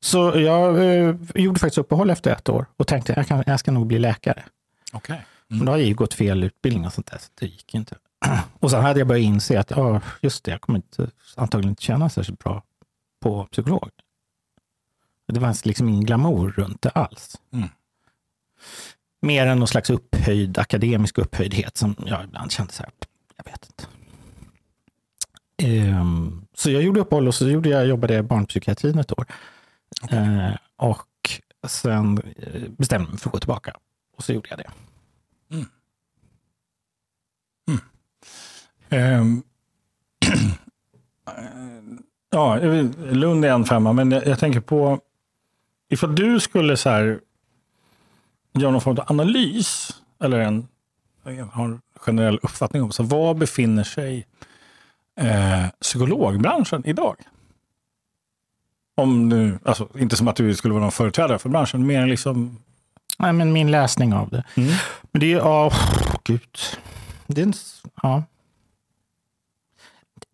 [0.00, 3.72] Så jag eh, gjorde faktiskt uppehåll efter ett år och tänkte jag, kan, jag ska
[3.72, 4.44] nog bli läkare.
[4.92, 5.26] Okej.
[5.48, 7.96] Men då har jag ju gått fel utbildning och sånt där, så det gick inte.
[8.60, 11.82] Och sen hade jag börjat inse att, ja, just det, jag kommer inte, antagligen inte
[11.82, 12.62] känna särskilt bra
[13.20, 13.90] på psykolog.
[15.28, 17.40] Det var liksom ingen glamour runt det alls.
[17.52, 17.68] Mm.
[19.20, 22.92] Mer än någon slags upphöjd, akademisk upphöjdhet som jag ibland kände så här,
[23.36, 23.86] jag vet inte.
[25.62, 29.26] Ehm, så jag gjorde uppehåll och så gjorde jag, jobbade jag i barnpsykiatrin ett år.
[30.10, 33.76] Eh, och sen eh, bestämde jag mig för att gå tillbaka.
[34.16, 34.70] Och så gjorde jag det.
[38.88, 39.42] Ehm,
[42.30, 42.56] ja,
[42.96, 45.00] Lund är en femma, men jag, jag tänker på
[45.88, 47.20] ifall du skulle så här,
[48.52, 50.68] göra någon form av analys eller en
[51.52, 54.26] har en generell uppfattning om så var befinner sig
[55.20, 57.16] eh, psykologbranschen idag?
[58.94, 62.58] Om nu, alltså, inte som att du skulle vara någon företrädare för branschen, mer liksom...
[63.18, 64.44] Nej, men min läsning av det.
[64.54, 64.72] Mm.
[65.12, 65.72] Men det är, ja,
[66.24, 66.58] gud.
[67.26, 67.52] Det är en,
[68.02, 68.22] ja.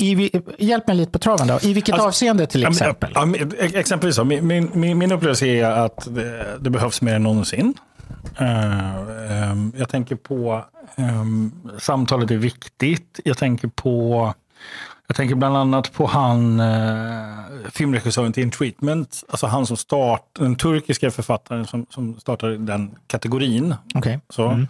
[0.02, 1.58] I, hjälp mig lite på traven då.
[1.62, 3.12] I vilket Alltså, avseende till exempel?
[3.14, 7.14] Ja, men, ex- exempelvis, så, min, min, min upplevelse är att det, det behövs mer
[7.14, 7.74] än någonsin.
[8.38, 10.64] Eh, ehm, jag tänker på
[10.96, 13.20] um, samtalet är viktigt.
[13.24, 14.34] Jag tänker på
[15.06, 20.22] jag tänker bland annat på han uh, filmregissören till In Treatment, alltså han som start,
[20.38, 23.74] den turkiska författaren som, som startade den kategorin.
[23.94, 24.20] Okej.
[24.28, 24.48] Så.
[24.48, 24.68] Mm.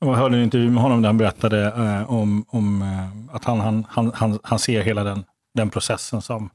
[0.00, 3.60] Jag hörde en intervju med honom där han berättade eh, om, om eh, att han,
[3.60, 6.50] han, han, han, han ser hela den, den processen som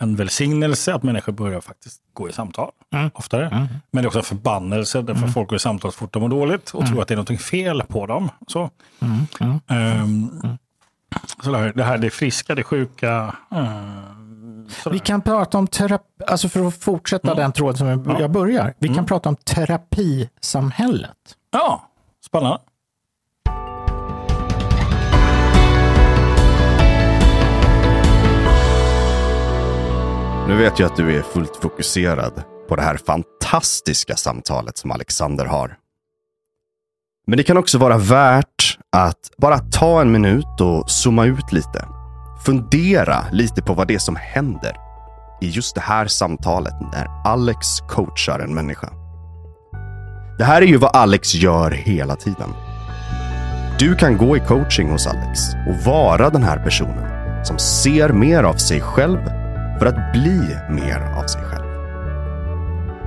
[0.00, 3.10] en välsignelse, att människor börjar faktiskt gå i samtal Mm.
[3.14, 3.46] oftare.
[3.46, 3.66] Mm.
[3.90, 6.22] Men det är också en förbannelse, därför att folk går i samtal så fort de
[6.22, 8.30] mår dåligt och tror att det är något fel på dem.
[8.46, 9.18] Så, Mm.
[9.40, 9.60] Mm.
[9.68, 10.30] ehm,
[11.44, 13.34] så det, här, det friska, det sjuka.
[13.52, 18.20] Uh, Vi kan prata om terapi, alltså för att fortsätta den tråden som jag, Ja.
[18.20, 18.74] jag börjar.
[18.78, 21.16] Vi kan prata om terapisamhället.
[21.50, 21.88] Ja,
[22.26, 22.58] spännande.
[30.48, 35.44] Nu vet jag att du är fullt fokuserad på det här fantastiska samtalet som Alexander
[35.44, 35.76] har.
[37.26, 41.84] Men det kan också vara värt att bara ta en minut och zooma ut lite.
[42.46, 44.76] Fundera lite på vad det är som händer
[45.40, 48.88] i just det här samtalet när Alex coachar en människa.
[50.38, 52.50] Det här är ju vad Alex gör hela tiden.
[53.78, 58.42] Du kan gå i coaching hos Alex och vara den här personen som ser mer
[58.42, 59.47] av sig själv
[59.78, 61.64] för att bli mer av sig själv.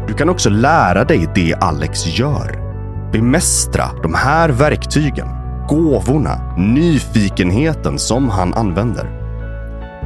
[0.08, 2.72] Du kan också lära dig det Alex gör.
[3.12, 5.28] Bemästra de här verktygen,
[5.68, 9.22] gåvorna, nyfikenheten som han använder.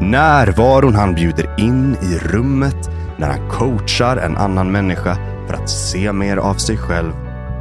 [0.01, 6.13] Närvaron han bjuder in i rummet när han coachar en annan människa för att se
[6.13, 7.13] mer av sig själv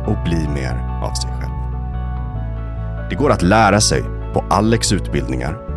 [0.07, 1.55] och bli mer av sig själv.
[3.11, 4.03] Det går att lära sig
[4.35, 5.74] på Alex utbildningar.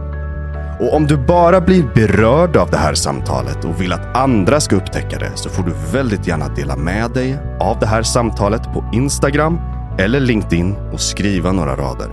[0.80, 4.76] Och om du bara blir berörd av det här samtalet och vill att andra ska
[4.76, 8.90] upptäcka det så får du väldigt gärna dela med dig av det här samtalet på
[8.94, 9.60] Instagram
[10.00, 12.10] eller LinkedIn och skriva några rader.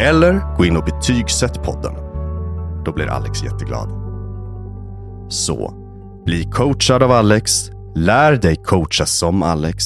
[0.00, 1.94] Eller gå in och betygsätt podden.
[2.84, 3.88] Då blir Alex jätteglad.
[5.28, 5.74] Så,
[6.26, 9.84] bli coachad av Alex, lär dig coacha som Alex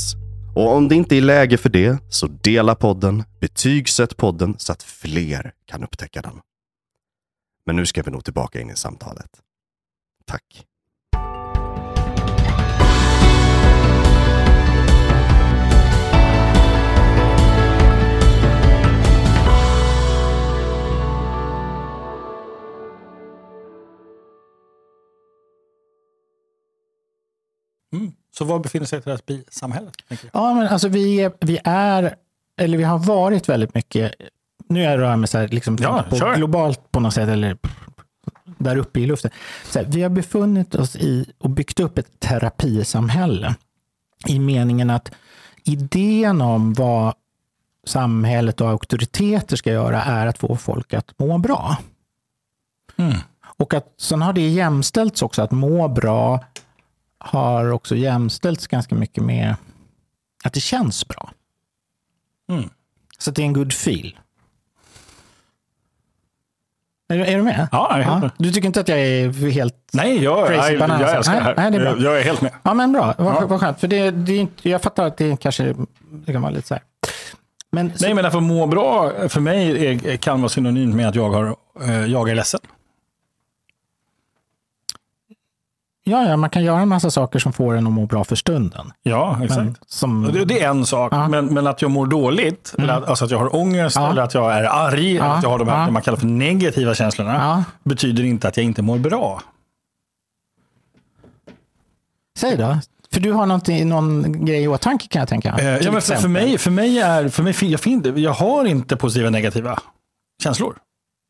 [0.55, 4.83] och om det inte är läge för det, så dela podden, betygsätt podden så att
[4.83, 6.33] fler kan upptäcka den.
[7.65, 9.43] Men nu ska vi nog tillbaka in i samtalet.
[10.25, 10.67] Tack.
[27.93, 28.13] Mm.
[28.31, 29.95] Så var befinner sig terapisamhället?
[30.33, 32.17] Ja, men alltså vi, vi är,
[32.61, 34.15] eller vi har varit väldigt mycket,
[34.73, 36.37] nu är jag med så här, liksom, Ja, på kör.
[36.37, 37.57] globalt på något sätt, eller
[38.59, 39.31] där uppe i luften.
[39.75, 43.55] Här, vi har befunnit oss i och byggt upp ett terapisamhälle
[44.27, 45.11] i meningen att
[45.65, 47.15] idén om vad
[47.87, 51.77] samhället och auktoriteter ska göra är att få folk att må bra.
[52.97, 53.19] Mm.
[53.57, 56.45] Och att sen har det jämställts också, att må bra
[57.19, 59.57] har också jämställts ganska mycket med
[60.45, 61.31] att det känns bra.
[62.49, 62.71] Mm.
[63.19, 64.19] Så det är en good feel.
[67.13, 67.69] Är, du- är du med?
[67.73, 68.31] Ja, jag är med.
[68.39, 69.75] Du tycker inte att jag är helt...
[69.93, 71.01] Nej, jag, Crazy jag, bananas.
[71.03, 71.55] jag älskar det här.
[71.57, 72.03] Nej, det är bra.
[72.05, 72.51] Jag är helt med.
[72.63, 73.15] Ja, men bra.
[73.19, 73.47] Vad, Ja.
[73.47, 73.81] vad skönt.
[73.81, 75.75] För det, det är inte, jag fattar att det kanske
[76.27, 76.83] det kan vara lite så här.
[77.73, 81.15] Men, så, Nej, men därför må bra för mig är, kan vara synonymt med att
[81.15, 82.61] jag, har, eh, jag är ledsen.
[86.05, 88.37] Ja, ja, man kan göra en massa saker som får en att må bra för
[88.37, 88.93] stunden.
[89.03, 89.61] Ja, exakt.
[89.61, 91.25] Men som, Det, det är en sak, Ja.
[91.25, 91.31] Mm.
[91.31, 94.11] men, men att jag mår dåligt, eller att, alltså att jag har ångest, Ja.
[94.11, 95.91] eller att jag är arg, eller att jag har de här Ja.
[95.91, 99.43] man kallar för negativa känslorna, ja, betyder inte att jag inte mår bra.
[102.39, 102.79] säg då.
[103.13, 103.47] För du har
[103.85, 105.57] någon grej i åtanke kan jag tänka.
[105.59, 107.55] Eh, ja, men för, för, mig, för mig är, för mig,
[108.05, 109.79] jag, jag har inte positiva och negativa
[110.43, 110.77] känslor.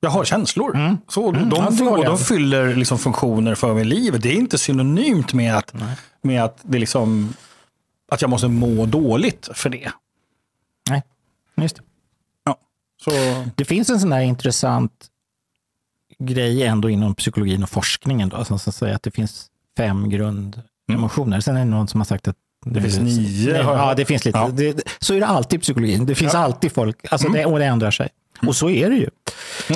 [0.05, 0.77] Jag har känslor.
[0.77, 0.99] Mm.
[1.09, 4.23] Så de, Mm, ja, det de, de fyller liksom funktioner för mig i livet.
[4.23, 5.75] Det är inte synonymt med att,
[6.23, 7.35] med att, det liksom,
[8.13, 9.93] att jag måste må dåligt för det.
[10.91, 11.03] Nej,
[11.57, 11.83] just det.
[13.05, 13.11] Så,
[13.57, 15.07] Det finns en sån där intressant
[16.19, 21.41] grej ändå inom psykologin och forskningen då, som säger att det finns fem grundemotioner.
[21.41, 22.37] Sen är det någon som har sagt att
[22.67, 24.39] Det finns nio, jag Ja, det finns lite.
[24.39, 24.45] Ja.
[24.45, 24.57] Mm.
[24.57, 26.07] Det, så är det alltid i psykologin.
[26.07, 28.09] Det finns alltid folk, alltså det, och det ändrar sig.
[28.47, 29.09] Och så är det ju.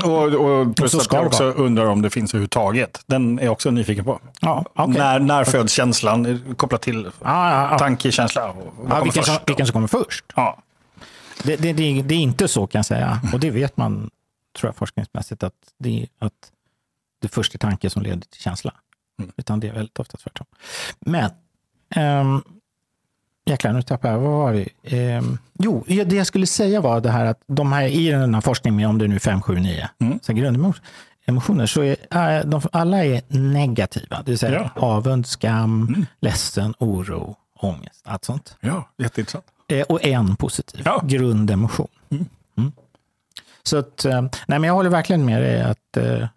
[0.04, 3.00] och, och plus så att jag också undrar om det finns överhuvudtaget.
[3.06, 4.20] Den är jag också nyfiken på.
[4.40, 4.94] Ja, okej.
[4.98, 7.10] När, när föds känslan eh, kopplat till Ja,
[7.50, 7.78] ja, ja.
[7.78, 8.50] tanke, känsla?
[8.50, 10.24] Och, vad Ja, vilken, som, vilken som kommer först.
[10.36, 10.58] Ja.
[11.42, 13.20] Det, det, det, det är inte så kan jag säga.
[13.32, 14.10] Och det vet man,
[14.58, 16.32] tror jag, forskningsmässigt, att det, att
[17.22, 18.74] det först är tanke som leder till känsla.
[19.18, 19.32] Mm.
[19.36, 20.46] Utan det är väldigt ofta tvärtom.
[21.00, 21.30] Men,
[22.20, 22.42] um,
[23.46, 24.20] jäklar, nu tappade jag.
[24.20, 24.68] Vad var vi?
[24.82, 28.40] Ehm, jo, det jag skulle säga var det här att de här, i den här
[28.40, 30.18] forskningen med om det är nu 5, 7, 9 Mm.
[30.22, 34.22] så grundemotioner, så är de, alla är negativa.
[34.22, 34.80] Det vill säga Ja.
[34.82, 36.06] avund, skam, Mm.
[36.20, 38.56] ledsen, oro, ångest, allt sånt.
[38.60, 39.44] ja, jätteintressant.
[39.68, 41.02] Eh, och en positiv Ja.
[41.04, 41.88] grundemotion.
[42.10, 42.72] Mm.
[43.62, 46.28] Så att, eh, nej men jag håller verkligen med dig att eh,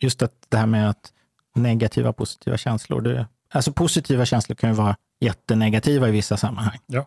[0.00, 1.12] just att det här med att
[1.54, 6.78] negativa positiva känslor, det, alltså positiva känslor kan ju vara jättenegativa i vissa sammanhang.
[6.86, 7.06] Ja.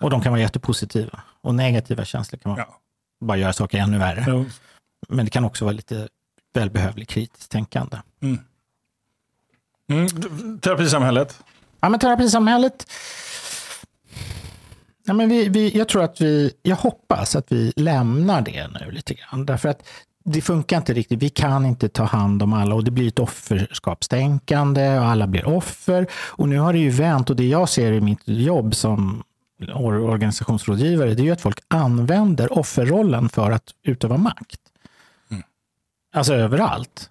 [0.00, 1.20] Och de kan vara jättepositiva.
[1.40, 2.80] Och negativa känslor kan vara, Ja.
[3.20, 4.24] bara göra saker ännu värre.
[4.28, 4.46] Jo.
[5.08, 6.08] Men det kan också vara lite
[6.54, 7.96] välbehövligt kritiskt tänkande.
[8.22, 8.38] Mm.
[9.90, 10.58] Mm.
[10.60, 11.40] Terapisamhället.
[11.80, 12.86] Ja, men terapisamhället.
[15.04, 18.90] Ja, men vi, vi, jag tror att vi, jag hoppas att vi lämnar det nu
[18.90, 19.46] lite grann.
[19.46, 19.88] Därför att
[20.24, 21.22] det funkar inte riktigt.
[21.22, 25.48] Vi kan inte ta hand om alla och det blir ett offerskapstänkande och alla blir
[25.48, 26.06] offer.
[26.12, 29.22] Och nu har det ju vänt och det jag ser i mitt jobb som
[29.74, 34.60] organisationsrådgivare, det är ju att folk använder offerrollen för att utöva makt.
[35.30, 35.42] Mm.
[36.14, 37.10] Alltså överallt.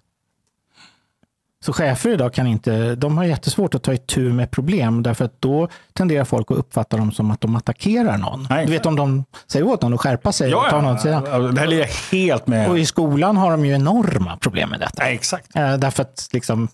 [1.64, 5.40] Så chefer idag kan inte, de har jättesvårt att ta itu med problem därför att
[5.40, 8.46] då tenderar folk att uppfatta dem som att de attackerar någon.
[8.50, 10.98] Nej, du vet om de säger åt någon att skärpa sig ja, och ta någon
[10.98, 11.20] sida.
[11.20, 12.70] Det här är jag helt med.
[12.70, 15.02] Och i skolan har de ju enorma problem med detta.
[15.02, 15.56] Nej, exakt.
[15.56, 16.68] Eh, därför att liksom,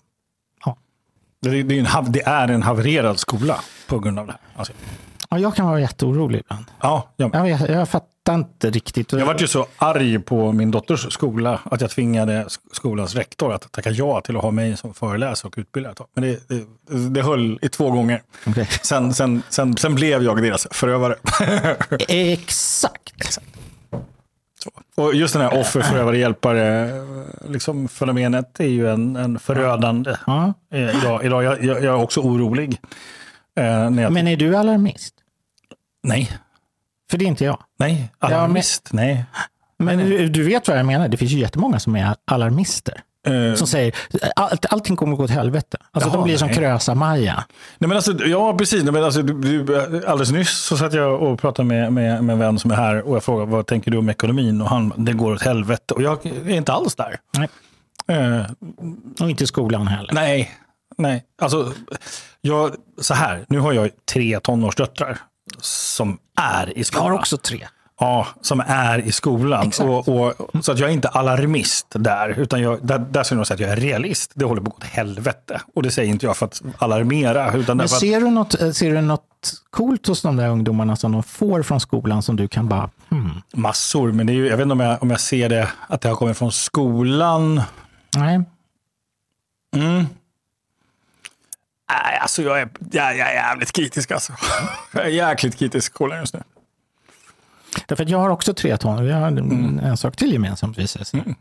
[0.65, 0.77] ja.
[1.41, 4.41] Det, det, är en, det är en havererad skola på grund av det här.
[4.55, 4.73] Alltså.
[5.29, 6.65] Ja, jag kan vara jätteorolig ibland.
[6.81, 7.89] Ja, jag, jag, jag
[8.27, 9.11] fattar inte riktigt.
[9.11, 13.71] Jag var ju så arg på min dotters skola att jag tvingade skolans rektor att
[13.71, 15.93] tacka ja till att ha mig som föreläsare och utbildare.
[16.13, 16.65] Men det, det,
[17.09, 18.21] det höll i två gånger.
[18.45, 18.65] Okay.
[18.81, 21.15] Sen, sen, sen, sen blev jag deras förövare.
[22.07, 23.13] Exakt.
[23.15, 23.47] Exakt.
[24.63, 24.71] Så.
[24.95, 26.91] Och just den här offer, förövare, hjälpare,
[27.49, 30.53] liksom fenomenet är ju en, en förödande ja.
[30.71, 31.25] Eh, idag.
[31.25, 32.81] idag jag, jag, är också orolig.
[33.55, 35.13] Eh, Men är du alarmist?
[36.03, 36.29] Nej.
[37.09, 37.59] För det är inte jag.
[37.79, 39.25] Nej, alarmist, ja, men, nej.
[39.77, 43.01] Men du, du, vet vad jag menar, det finns ju jättemånga som är alarmister.
[43.29, 43.95] Uh, som säger
[44.35, 45.77] all, allting kommer att gå åt helvete.
[45.91, 47.43] Alltså jaha, de blir som Krösa-Maja.
[47.77, 48.83] Nej, men alltså, ja, precis.
[48.83, 52.33] Nej, men alltså, du, du, alldeles nyss så satt jag och pratade med, med, med
[52.33, 54.61] en vän som är här och jag frågade vad tänker du om ekonomin?
[54.61, 55.93] Och han, det går åt helvete.
[55.93, 57.17] Och jag är inte alls där.
[57.37, 57.49] Nej.
[58.11, 58.45] Uh,
[59.21, 60.13] och inte skolan heller.
[60.13, 60.51] Nej,
[60.97, 61.23] nej.
[61.41, 61.73] Alltså,
[62.41, 65.17] jag, så här, nu har jag tre tonårsdöttrar
[65.61, 67.05] som är i skolan.
[67.05, 67.67] Jag har också tre.
[67.99, 69.71] Ja, som är i skolan.
[69.79, 70.33] Och, och,
[70.65, 73.61] så att jag är inte alarmist där, utan jag, där, där skulle jag säga att
[73.61, 74.31] jag är realist.
[74.35, 75.61] Det håller på att gå åt helvete.
[75.75, 77.53] Och det säger inte jag för att alarmera.
[77.53, 78.23] Utan Men ser, att...
[78.23, 81.79] du något, eh, ser du något coolt hos de där ungdomarna som de får från
[81.79, 82.89] skolan som du kan bara...
[83.09, 83.41] Hmm.
[83.53, 86.01] Massor, men det är ju, jag vet inte om jag, om jag ser det, att
[86.01, 87.61] det har kommit från skolan.
[88.15, 88.41] Nej.
[89.75, 90.05] Mm.
[91.89, 94.33] Nej, alltså jag är, jag, jag är jävligt kritisk alltså.
[94.93, 96.43] Jag är jäkligt kritisk till skolan just nu.
[97.87, 99.05] Därför att jag har också tre ton.
[99.05, 99.79] Vi har mm.
[99.79, 101.19] en sak till gemensamt visar sig.
[101.19, 101.35] Mm.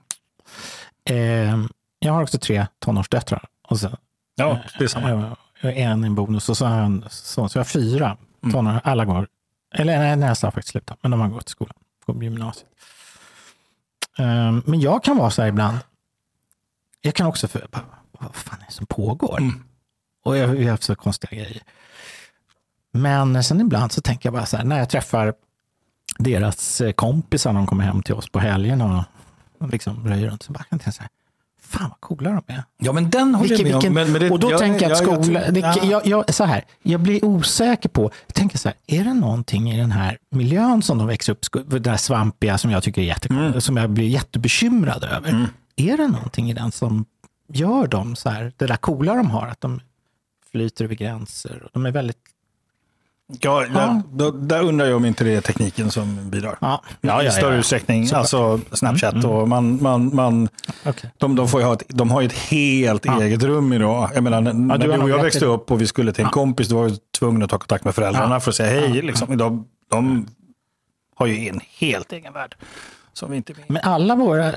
[1.04, 3.44] Eh, jag har också tre tonårsdöttrar.
[3.68, 3.96] Och så,
[4.34, 5.10] ja, det är samma.
[5.10, 7.48] Jag, jag är en i bonus och så har jag en son.
[7.48, 8.52] Så jag har fyra mm.
[8.52, 8.80] tonår.
[8.84, 9.28] Alla går,
[9.74, 11.74] eller nej, nästa har faktiskt slutat, men de har gått till skolan.
[12.06, 12.66] Går på gymnasiet.
[14.18, 15.78] Eh, men jag kan vara så här ibland.
[17.00, 17.66] Jag kan också, för,
[18.12, 19.38] vad fan är det som pågår?
[19.38, 19.64] Mm.
[20.26, 21.62] Och jag, har haft så konstiga grejer.
[22.92, 25.34] Men sen ibland så tänker jag bara så här, när jag träffar
[26.18, 29.04] deras eh, kompisar när de kommer hem till oss på helgen och
[29.72, 31.08] liksom röjer runt, så bara kan jag säga,
[31.62, 32.62] fan vad coola de är.
[32.78, 33.94] Ja, men den håller vilken, jag med om.
[33.94, 36.44] Men, men det, och då jag, tänker jag att skola, jag, det, jag, jag, så
[36.44, 40.18] här, jag blir osäker på, jag tänker så här, är det någonting i den här
[40.30, 43.60] miljön som de växer upp, det där svampiga som jag tycker är jättekul, mm.
[43.60, 45.28] som jag blir jättebekymrad över.
[45.28, 45.46] Mm.
[45.76, 47.04] Är det någonting i den som
[47.48, 49.80] gör dem så här, det där coola de har, att de
[50.56, 51.62] flyter över gränser.
[51.64, 52.18] Och de är väldigt
[53.40, 54.02] Ja, ja.
[54.12, 56.58] Där, där, undrar jag om inte det är tekniken som bidrar.
[56.60, 56.82] Ja.
[57.00, 58.08] Ja, I större ja, utsträckning.
[58.14, 59.36] Alltså Snapchat mm, mm.
[59.36, 60.48] och man, man, man,
[60.86, 61.10] okay.
[61.16, 64.10] de, de, får ha ett, de har ju ett helt eget rum idag.
[64.14, 65.48] Jag menar, när du och jag växte till...
[65.48, 67.94] upp och vi skulle till en kompis, då var vi tvungna att ta kontakt med
[67.94, 69.02] föräldrarna för att säga hej.
[69.02, 69.32] Liksom.
[69.32, 70.26] Idag, de
[71.14, 72.56] har ju en helt egen värld.
[73.12, 74.52] Som vi inte Men alla våra,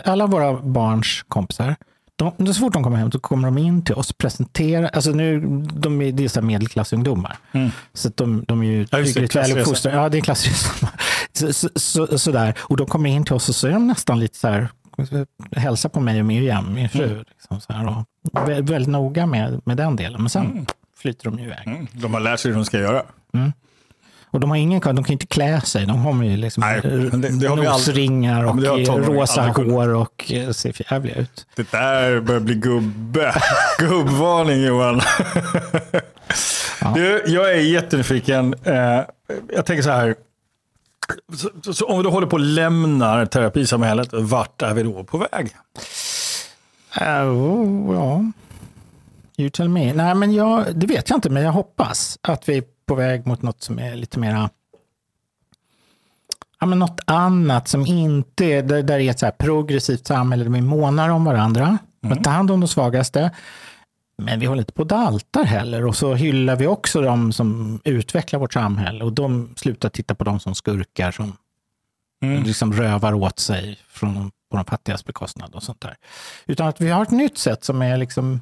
[0.00, 1.76] alla våra barns kompisar,
[2.16, 4.90] de, så fort de kommer hem så kommer de in till oss presenterar.
[4.92, 5.40] Alltså nu,
[5.74, 7.36] de är, det är så medelklassungdomar.
[7.52, 7.70] Mm.
[7.94, 9.96] Så de, de är ju hyggligt ja, väl uppfostrade.
[9.96, 10.88] Ja, det är klassresa.
[11.32, 14.20] Så, så, så, så, Och de kommer in till oss och så är de nästan
[14.20, 14.68] lite så här,
[15.56, 17.04] hälsa på mig och Miriam, min fru.
[17.04, 17.24] Mm.
[17.36, 20.20] Liksom så här, och väldigt noga med, med den delen.
[20.20, 20.66] Men sen mm.
[20.98, 21.66] flyter de ju iväg.
[21.66, 21.86] Mm.
[21.92, 23.02] De har lärt sig hur de ska göra.
[24.36, 25.86] Och de har ingen de kan inte klä sig.
[25.86, 30.72] De har ju liksom Nej, det, det har nosringar och rosa hår och eh, ser
[30.72, 31.46] förjävliga ut.
[31.54, 33.34] Det där börjar bli gubbe.
[33.78, 35.00] Gubbvarning Johan.
[36.80, 36.92] ja.
[36.94, 38.54] du, jag är jättenyfiken.
[38.64, 38.74] Eh,
[39.52, 40.14] jag tänker så här.
[41.62, 45.18] Så, så om vi då håller på att lämna terapisamhället, vart är vi då på
[45.18, 45.50] väg?
[47.00, 48.24] Uh, ja,
[49.36, 49.92] you tell me.
[49.92, 53.42] Nej, men jag, det vet jag inte, men jag hoppas att vi på väg mot
[53.42, 54.50] något som är lite mera
[56.60, 60.50] ja, men något annat som inte är, där, där är ett så progressivt samhälle där
[60.50, 61.78] vi månar om varandra.
[62.04, 62.22] Mm.
[62.22, 63.30] tar hand om de svagaste.
[64.18, 65.86] Men vi håller inte på att daltar heller.
[65.86, 69.04] Och så hyllar vi också de som utvecklar vårt samhälle.
[69.04, 71.36] Och de slutar titta på dem som skurkar som
[72.22, 72.42] mm.
[72.42, 75.96] liksom rövar åt sig från, på de fattigas bekostnad och sånt där.
[76.46, 78.40] Utan att vi har ett nytt sätt som är liksom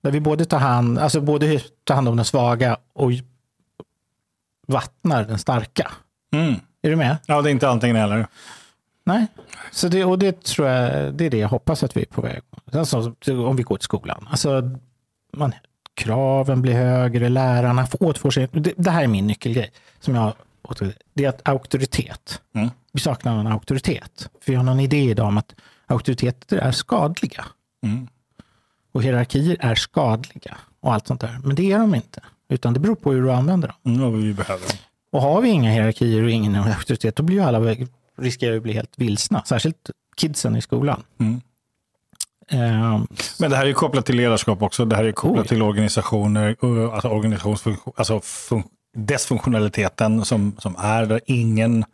[0.00, 3.10] där vi både tar hand, alltså både tar hand om den svaga och
[4.66, 5.92] vattnar den starka.
[6.32, 6.54] Mm.
[6.82, 7.16] Är du med?
[7.26, 8.26] Ja, det är inte antingen eller.
[9.04, 9.26] Nej,
[9.72, 12.20] så det, och det tror jag det är det jag hoppas att vi är på
[12.20, 12.42] väg.
[12.72, 14.28] Alltså, om vi går till skolan.
[14.30, 14.70] Alltså,
[15.36, 15.52] man,
[15.94, 18.48] kraven blir högre, lärarna får återfå sig.
[18.52, 19.72] Det, det här är min nyckelgrej.
[20.00, 20.32] Som jag,
[21.14, 22.40] det är att auktoritet.
[22.54, 22.70] Mm.
[22.92, 24.28] Vi saknar en auktoritet.
[24.40, 25.54] För vi har någon idé idag om att
[25.86, 27.44] auktoriteter är skadliga.
[27.82, 28.08] Mm.
[28.92, 30.56] Och hierarkier är skadliga.
[30.80, 31.38] Och allt sånt där.
[31.44, 32.22] Men det är de inte.
[32.48, 33.94] Utan det beror på hur du använder dem.
[33.94, 34.66] Mm, vi behöver.
[35.12, 37.76] Och har vi inga hierarkier och ingen auktoritet, då blir ju alla
[38.18, 39.42] riskerar att bli helt vilsna.
[39.46, 41.02] Särskilt kidsen i skolan.
[41.18, 41.40] Mm.
[42.50, 43.06] Ehm,
[43.40, 44.84] Men det här är kopplat till ledarskap också.
[44.84, 45.48] Det här är kopplat Oh, ja.
[45.48, 46.56] till organisationer,
[46.94, 48.62] alltså organisationsfunktion, alltså fun,
[48.96, 51.84] dysfunktionaliteten som, som är där ingen...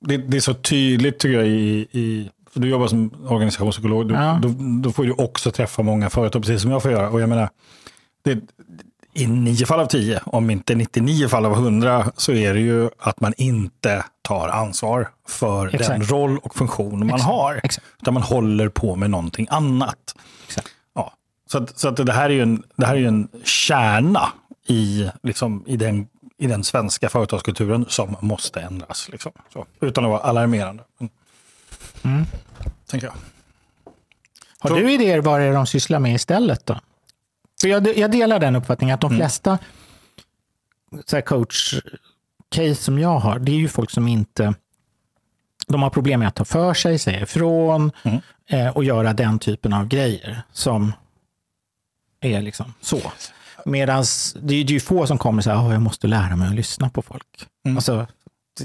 [0.00, 4.14] Det, det är så tydligt tycker jag i, i för du jobbar som organisationspsykolog, du,
[4.14, 4.38] Ja.
[4.42, 7.10] då, då får du också träffa många företag, precis som jag får göra.
[7.10, 7.48] Och jag menar,
[8.22, 8.38] det,
[9.16, 12.90] i nio fall av tio, om inte 99 fall av 100, så är det ju
[12.98, 16.10] att man inte tar ansvar för den Exakt.
[16.10, 17.24] roll och funktion man Exakt.
[17.24, 17.60] har.
[17.64, 17.86] Exakt.
[18.02, 20.14] Utan man håller på med någonting annat.
[20.94, 21.12] Ja.
[21.50, 24.28] Så, att, så att det, här är ju en, det här är en kärna
[24.68, 26.06] i, liksom, i, den,
[26.38, 29.08] i den svenska företagskulturen som måste ändras.
[29.12, 29.32] Liksom.
[29.52, 30.82] Så, utan att vara alarmerande.
[32.04, 32.24] Mm.
[32.90, 33.14] Tänker jag.
[34.58, 36.80] Har Så- du idéer vad det är de sysslar med istället då?
[37.60, 39.18] För jag, jag delar den uppfattningen att de Mm.
[39.20, 39.58] flesta
[41.06, 44.54] så här coach-case som jag har, det är ju folk som inte
[45.68, 48.18] de har problem med att ta för sig, säga ifrån Mm.
[48.48, 50.92] eh, och göra den typen av grejer som
[52.20, 53.00] är liksom så.
[53.64, 54.04] Medan
[54.42, 56.90] det är ju få som kommer och säger att jag måste lära mig att lyssna
[56.90, 57.46] på folk.
[57.64, 57.76] Mm.
[57.76, 58.06] Alltså,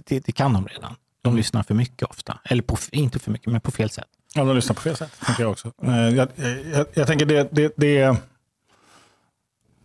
[0.05, 0.95] det, det, kan de redan.
[1.21, 2.39] De lyssnar för mycket ofta.
[2.43, 4.05] Eller på, inte för mycket, men på fel sätt.
[4.35, 5.71] Ja, de lyssnar på fel sätt, tänker jag också.
[5.83, 6.27] Eh, Jag,
[6.73, 8.17] jag, jag tänker det, det, det,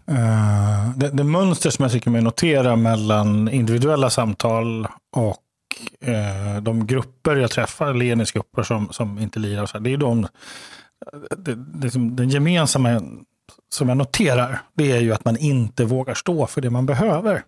[0.09, 5.43] Eh, det, det mönster som jag tycker mig notera mellan individuella samtal och
[6.09, 9.97] eh, de grupper jag träffar, ledningsgrupper som, som inte lirar, och så här, det är
[9.97, 10.29] de,
[11.37, 13.03] det, det, som, den gemensamma
[13.69, 17.43] som jag noterar, det är ju att man inte vågar stå för det man behöver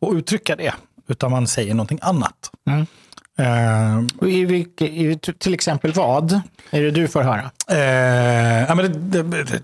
[0.00, 0.74] och uttrycka det,
[1.08, 2.50] utan man säger någonting annat.
[2.66, 2.86] Mm.
[4.18, 7.50] Och I vilka, i, till exempel vad är det du får höra?
[7.70, 9.60] Eh, ja, men det, det, det,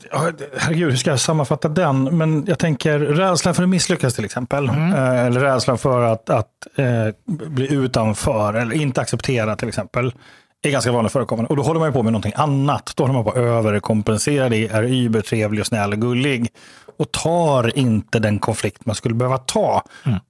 [0.58, 2.16] herregud, hur ska jag sammanfatta den?
[2.16, 4.68] Men jag tänker rädslan för att misslyckas till exempel.
[4.68, 6.48] Eh, eller rädslan för att, att
[7.26, 10.12] bli utanför eller inte acceptera till exempel.
[10.62, 11.48] är ganska vanligt förekommande.
[11.48, 12.92] Och då håller man på med någonting annat.
[12.96, 16.48] Då håller man på att överkompensera det, är übertrevlig och snäll och gullig.
[16.98, 19.82] Och tar inte den konflikt man skulle behöva ta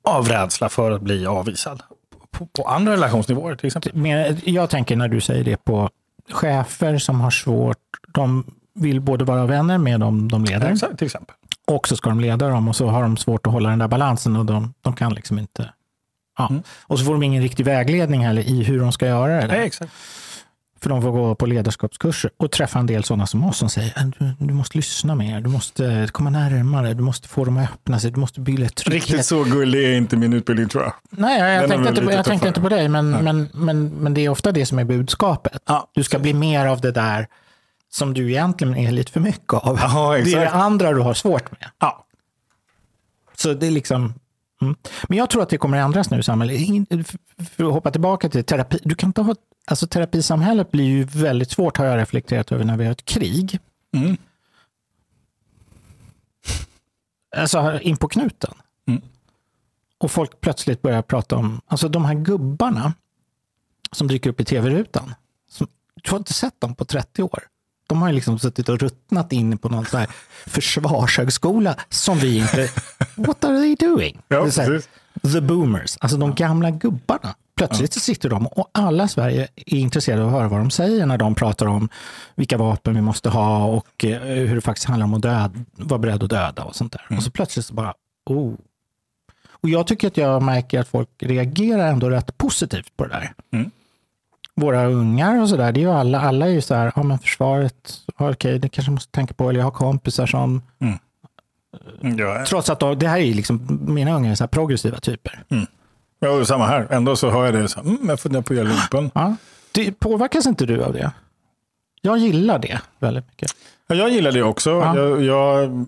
[0.05, 1.83] av rädsla för att bli avvisad.
[2.33, 3.93] På, på andra relationsnivåer till exempel.
[3.95, 5.91] Men jag tänker när du säger det på
[6.31, 7.79] chefer som har svårt,
[8.15, 11.35] de vill både vara vänner med dem de leder Exakt, till exempel.
[11.67, 13.89] och så ska de leda dem och så har de svårt att hålla den där
[13.89, 15.73] balansen och de, de kan liksom inte.
[16.39, 16.49] Ja.
[16.51, 16.63] Mm.
[16.83, 19.41] Och så får de ingen riktig vägledning heller i hur de ska göra det.
[19.41, 19.49] Där.
[19.49, 19.93] Nej, exakt.
[20.83, 23.93] För de får gå på ledarskapskurser och träffa en del sådana som oss som säger
[23.99, 24.07] "Äh,
[24.39, 28.01] du, du måste lyssna mer, du måste komma närmare, du måste få dem att öppna
[28.01, 29.09] sig, du måste bygga ett trygghet.
[29.11, 30.93] Riktigt så gullig är inte min utbildning tror jag.
[31.11, 34.21] Nej, jag, jag tänkte, inte, jag tänkte inte på dig, men, men, men, men det
[34.21, 35.63] är ofta det som är budskapet.
[35.67, 37.27] Ja, Du ska bli mer av det där
[37.91, 39.79] som du egentligen är lite för mycket av.
[39.83, 41.69] Ja, det är det andra du har svårt med.
[41.79, 42.07] Ja.
[43.37, 44.15] Så det är liksom...
[44.63, 44.77] Mm.
[45.09, 46.55] Men jag tror att det kommer att ändras nu.
[46.55, 47.05] In-
[47.57, 48.79] För att hoppa tillbaka till terapi.
[48.83, 49.35] Du kan inte ha,
[49.67, 53.59] alltså terapisamhället blir ju väldigt svårt, har jag reflekterat över, när vi har ett krig.
[53.97, 54.17] Mm.
[57.37, 58.55] Alltså in på knuten.
[58.89, 59.03] Mm.
[59.99, 62.95] Och folk plötsligt börjar prata om, alltså de här gubbarna
[63.93, 65.15] som dyker upp i tv-rutan.
[65.51, 65.67] Som,
[66.03, 67.43] du har inte sett dem på 30 år.
[67.93, 70.09] De har liksom suttit och ruttnat in på någon så här
[70.47, 72.69] försvarshögskola som vi inte...
[73.15, 74.19] What are they doing?
[74.29, 74.83] Ja, här,
[75.33, 77.35] the boomers, alltså de gamla gubbarna.
[77.57, 80.71] Plötsligt så sitter de och alla i Sverige är intresserade av att höra vad de
[80.71, 81.89] säger när de pratar om
[82.35, 85.99] vilka vapen vi måste ha och eh, hur det faktiskt handlar om att död, vara
[85.99, 87.17] beredd att döda och sånt där.
[87.17, 87.95] Och så plötsligt så bara,
[88.31, 88.55] oh.
[89.51, 93.33] Och jag tycker att jag märker att folk reagerar ändå rätt positivt på det där.
[93.53, 93.71] Mm.
[94.57, 97.19] Våra ungar och sådär, det är ju alla, alla är ju så här, ja men
[97.19, 100.63] försvaret, okej, det kanske måste tänka på, eller jag har kompisar som,
[102.01, 105.01] Ja, trots att de, det här är ju liksom, mina ungar är så här progressiva
[105.01, 105.45] typer.
[106.21, 106.87] ja, samma här.
[106.91, 107.69] Ändå så hör jag det.
[107.69, 109.11] Så, här, mm, jag funderar på att göra lumpen.
[109.15, 109.37] Ja.
[109.73, 111.13] Det, påverkas inte du av det?
[112.01, 113.51] Jag gillar det väldigt mycket.
[113.87, 114.71] Ja, jag gillar det också.
[114.71, 114.97] Ja.
[114.97, 115.87] Jag, jag,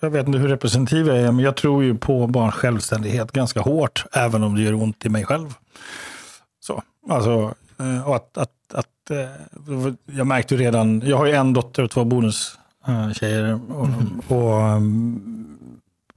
[0.00, 3.60] jag vet inte hur representativ jag är, men jag tror ju på barns självständighet ganska
[3.60, 5.54] hårt, även om det gör ont i mig själv.
[7.06, 11.32] Så, alltså, eh, och att, att, att, eh, jag märkte ju redan, jag har ju
[11.32, 13.60] en dotter och två bonustjejer.
[13.70, 13.88] Och,
[14.28, 15.58] och, mm,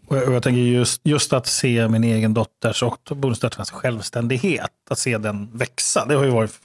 [0.07, 4.71] Och jag, och jag tänker just, just att se min egen dotters och bonusdöttrarnas självständighet,
[4.89, 6.59] att se den växa, det har ju varit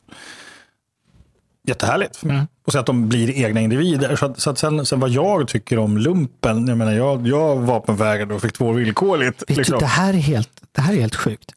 [1.69, 2.37] jättehärligt för mig.
[2.37, 2.47] Mm.
[2.67, 4.17] Och så att de blir egna individer.
[4.17, 7.57] Så att, så att sen, sen vad jag tycker om lumpen, jag menar jag, jag
[7.57, 9.43] vapenvägrade och fick två villkorligt.
[9.49, 9.73] Vet Liksom.
[9.73, 11.53] du, det, här är helt, det här är helt sjukt.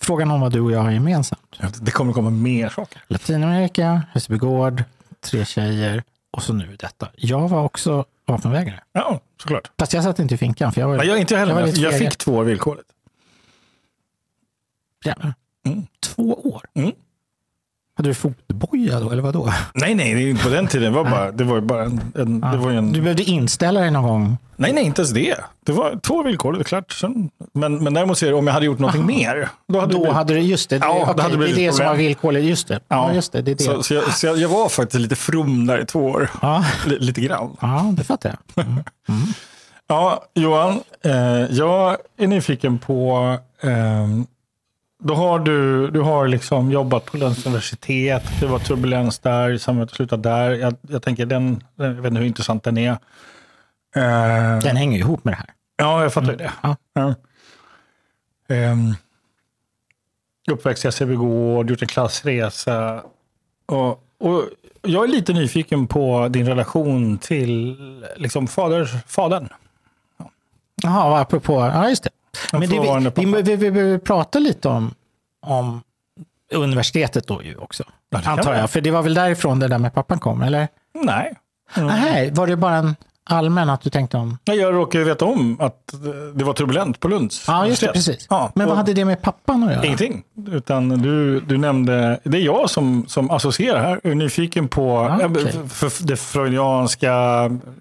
[0.00, 1.60] Frågan om vad du och jag har gemensamt.
[1.80, 3.02] Det kommer komma mer saker.
[3.08, 4.84] Latinamerika, Hässelbygård,
[5.20, 7.08] tre tjejer och så nu detta.
[7.16, 8.80] Jag var också vapenvägrare.
[8.92, 9.70] Ja, såklart.
[9.78, 10.72] Fast jag satt inte i finkan.
[10.72, 11.60] För jag var, Nej, jag inte jag heller.
[11.60, 11.98] Jag, jag fegare.
[11.98, 12.88] fick två villkorligt.
[15.04, 15.34] Jävlar.
[15.66, 15.86] Mm.
[16.00, 16.62] Två år?
[16.74, 16.92] Mm.
[17.98, 19.52] Hade du fotboja då, eller vadå?
[19.74, 20.92] Nej, nej, det på den tiden.
[20.92, 22.00] Det var, bara, det var bara en...
[22.14, 24.36] en, det var en Du behövde inställa dig någon gång.
[24.56, 25.36] Nej, nej, inte ens det.
[25.66, 26.92] Det var två villkor, det är klart.
[26.92, 29.98] Sen, men, men däremot det, om jag hade gjort någonting mer, då hade det Då
[30.00, 31.76] blivit- hade du, just det, det, Ja, då okej, hade det det är blivit det
[31.76, 32.46] som var villkorligt.
[32.46, 33.12] Just det, ja.
[33.14, 33.64] just det, det det.
[33.64, 36.30] Så, så, jag, så jag, jag var faktiskt lite from där i två år.
[36.42, 36.64] Ja.
[36.86, 37.56] L- lite grann.
[37.60, 38.64] ja, det fattar jag.
[38.66, 38.82] Mm.
[39.88, 41.12] Ja, Johan, eh,
[41.50, 43.36] jag är nyfiken på...
[43.62, 44.08] Eh,
[44.98, 49.90] då har du, du har liksom jobbat på Lunds universitet, det var turbulens där, samhället
[49.90, 50.50] slutade där.
[50.50, 52.90] Jag, jag tänker, den, jag vet inte hur intressant den är.
[53.96, 55.50] Eh, Den hänger ihop med det här.
[55.76, 56.52] Ja, jag fattar ju det.
[56.62, 56.76] Ja.
[58.48, 58.94] Ehm,
[60.50, 63.02] uppväxt i Hässelbygård, gjort en klassresa.
[63.66, 64.42] Och, och
[64.82, 67.76] jag är lite nyfiken på din relation till
[68.16, 69.48] liksom fader, fadern.
[70.82, 72.10] Jaha, apropå, ja just det.
[72.52, 72.80] En Men det
[73.20, 74.94] vi, vi, vi, vi behöver prata lite om,
[75.46, 75.82] om
[76.52, 77.84] universitetet då ju också.
[78.10, 78.70] Ja, antar jag.
[78.70, 80.68] För det var väl därifrån det där med pappan kom, eller?
[80.94, 81.34] Nej.
[81.76, 82.96] Nej, var det bara en
[83.28, 84.38] allmän att du tänkte om?
[84.44, 85.94] Jag råkar ju veta om att
[86.34, 88.26] det var turbulent på Lunds Ja, just det, precis.
[88.30, 89.84] Ja, Men vad hade det med pappan att göra?
[89.84, 90.22] Ingenting.
[90.48, 94.00] Utan du, du nämnde, det är jag som, som associerar här.
[94.02, 94.88] Jag är nyfiken på
[95.20, 95.68] Ja, eh, okej.
[95.68, 97.14] för, det freudianska,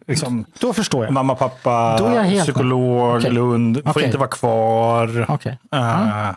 [0.07, 1.13] liksom, Då förstår jag.
[1.13, 1.97] mamma, pappa,
[2.43, 3.31] psykolog, Okej.
[3.31, 5.25] Lund, får inte vara kvar.
[5.29, 5.57] Okej.
[5.75, 5.79] Uh,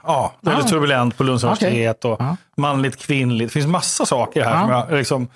[0.04, 0.68] ja, väldigt Ah.
[0.68, 2.04] turbulent på Lunds universitet.
[2.04, 2.36] Och Ja.
[2.56, 3.48] Manligt, kvinnligt.
[3.48, 4.52] Det finns massa saker här.
[4.54, 4.61] Ja.
[4.61, 5.28] Som jag, liksom,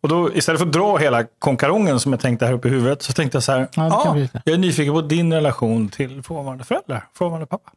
[0.00, 3.02] och då, istället för att dra hela konkarongen som jag tänkte här uppe i huvudet
[3.02, 3.68] så tänkte jag så här.
[3.74, 4.42] Ja, lite.
[4.44, 7.70] jag är nyfiken på din relation till frånvarande föräldrar, frånvarande pappa.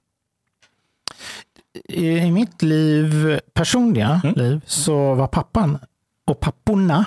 [1.90, 4.36] I, I mitt liv, personliga Mm.
[4.36, 5.80] liv, så var pappan
[6.28, 7.06] och papporna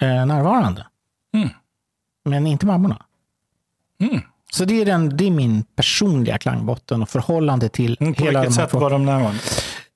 [0.00, 0.86] eh, närvarande.
[1.34, 1.48] Mm.
[2.24, 3.02] Men inte mammorna.
[4.00, 4.20] Mm.
[4.52, 8.40] Så det är, den, det är min personliga klangbotten och förhållande till Mm, På hela
[8.40, 9.40] vilket de här sätt var de närvarande?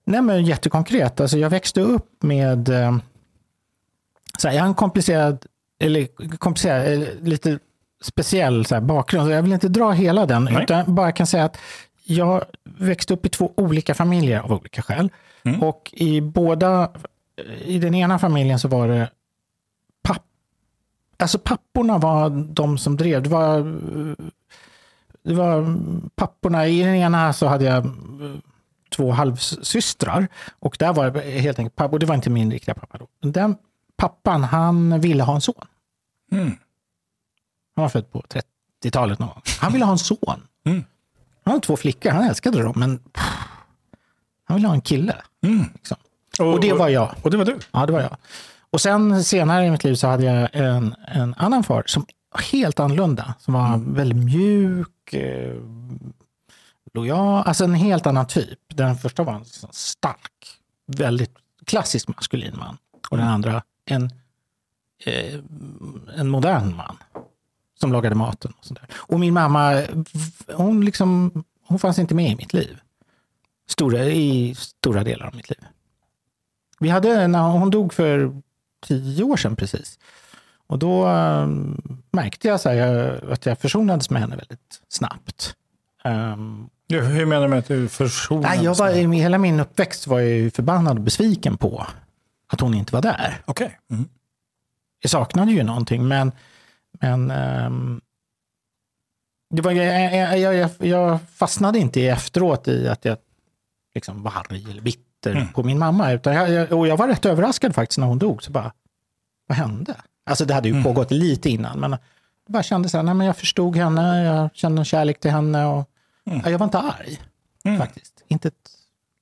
[0.04, 1.20] Nej, men jättekonkret.
[1.20, 2.68] Alltså, jag växte upp med...
[2.68, 2.96] Eh,
[4.38, 5.46] så här, jag har en komplicerad,
[5.80, 7.58] eller komplicerad, eller lite
[8.02, 9.30] speciell så här, bakgrund.
[9.30, 10.62] Jag vill inte dra hela den, Nej.
[10.62, 11.58] utan bara kan säga att
[12.04, 15.10] jag växte upp i två olika familjer av olika skäl.
[15.44, 15.62] Mm.
[15.62, 16.90] Och i båda,
[17.64, 19.10] i den ena familjen så var det
[20.02, 20.24] papp,
[21.16, 23.22] alltså papporna var de som drev.
[23.22, 23.78] Det var,
[25.22, 25.78] det var
[26.14, 27.90] papporna, i den ena så hade jag
[28.96, 30.28] två halvsystrar.
[30.58, 33.30] Och där var det helt enkelt pappa, och det var inte min riktiga pappa då.
[33.30, 33.56] Den
[33.96, 35.66] pappan, han ville ha en son.
[36.32, 36.56] Mm.
[37.76, 38.24] Han var född på
[38.82, 39.42] 30-talet någon gång.
[39.60, 40.46] Han ville ha en son.
[40.64, 40.84] Mm.
[41.44, 43.24] Han hade två flickor, han älskade dem, men pff,
[44.44, 45.16] han ville ha en kille.
[45.42, 45.64] Mm.
[45.74, 45.96] Liksom.
[46.38, 47.14] Och det var jag.
[47.22, 47.58] Och det var du?
[47.72, 48.16] Ja, det var jag.
[48.70, 52.40] Och sen senare i mitt liv så hade jag en, en annan far som var
[52.40, 53.34] helt annorlunda.
[53.38, 55.56] Som var väldigt mjuk, eh,
[56.94, 58.58] lojal, alltså en helt annan typ.
[58.74, 60.32] Den första var en stark,
[60.86, 61.34] väldigt
[61.64, 62.78] klassisk maskulin man.
[63.10, 64.10] Och den andra en,
[65.04, 65.34] eh,
[66.16, 66.96] en modern man.
[67.80, 68.52] Som lagade maten.
[68.58, 68.86] Och, sådär.
[68.94, 69.82] och min mamma,
[70.54, 72.78] hon, liksom, hon fanns inte med i mitt liv.
[73.68, 75.64] Stora, I stora delar av mitt liv.
[76.78, 78.42] Vi hade, när hon dog för
[78.86, 79.98] tio år sedan precis.
[80.66, 85.54] Och då um, märkte jag, så här, jag att jag försonades med henne väldigt snabbt.
[86.04, 88.50] Um, Ja, Hur menar du med att du försonades?
[88.56, 91.86] nej, jag var, hela min uppväxt var jag förbannad och besviken på
[92.46, 93.42] att hon inte var där.
[93.44, 93.78] Okej.
[93.90, 94.08] Mm.
[95.00, 96.32] Jag saknade ju någonting, men,
[97.00, 98.00] men ehm,
[99.50, 103.18] det var, jag, jag, jag, jag, fastnade inte efteråt i att jag
[103.94, 105.48] liksom var arg eller bitter Mm.
[105.48, 106.12] på min mamma.
[106.12, 108.42] Utan jag, och jag var rätt överraskad faktiskt när hon dog.
[108.42, 108.72] Så bara,
[109.46, 109.94] vad hände?
[110.26, 110.84] Alltså det hade ju Mm.
[110.84, 111.98] pågått lite innan, men jag
[112.52, 115.66] bara kände så här, nej, men jag förstod henne, jag kände en kärlek till henne.
[115.66, 115.90] Och,
[116.26, 116.40] Mm.
[116.44, 117.20] ja, jag var inte arg
[117.64, 117.78] Mm.
[117.78, 118.24] faktiskt.
[118.28, 118.70] Inte ett,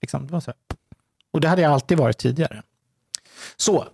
[0.00, 0.76] liksom, det var så här.
[1.30, 2.62] Och det hade jag alltid varit tidigare.
[3.56, 3.84] Så,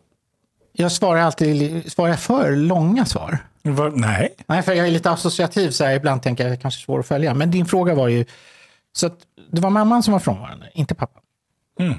[0.73, 3.39] jag svarar alltid svarar jag för långa svar.
[3.63, 4.35] Var, nej.
[4.47, 7.01] Nej, för jag är lite associativ, så här, ibland tänker jag det kanske är svår
[7.01, 7.35] att följa.
[7.35, 8.25] Men din fråga var ju,
[8.93, 9.19] så att
[9.51, 11.21] det var mamman som var frånvarande, inte pappa.
[11.81, 11.95] Mm.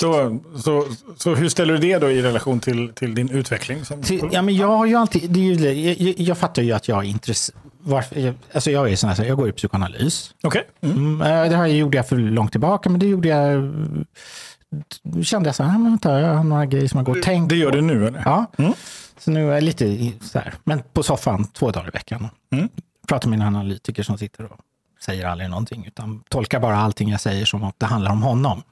[0.00, 3.84] Så, så, så hur ställer du det då i relation till, till din utveckling?
[3.84, 6.72] Som Till, ja, men jag har ju alltid, det är ju, jag, jag, fattar ju
[6.72, 10.34] att jag är intresse, varför, jag- alltså jag är sån här, jag går i psykoanalys.
[10.42, 10.64] Okej.
[10.80, 10.96] Mm.
[10.96, 13.72] Mm, eh, det här gjorde jag för långt tillbaka, men det gjorde jag...
[15.24, 17.22] Kände jag så här, "Ah, men vänta, jag har några grejer som jag går och
[17.22, 18.22] tänkt Det gör du nu eller?
[18.24, 18.72] Ja, Mm.
[19.18, 22.28] så nu är jag lite så här, men på soffan två dagar i veckan.
[22.52, 22.68] Mm.
[23.08, 24.58] Pratar med en analytiker som sitter och
[25.04, 28.62] säger aldrig någonting, utan tolkar bara allting jag säger som att det handlar om honom.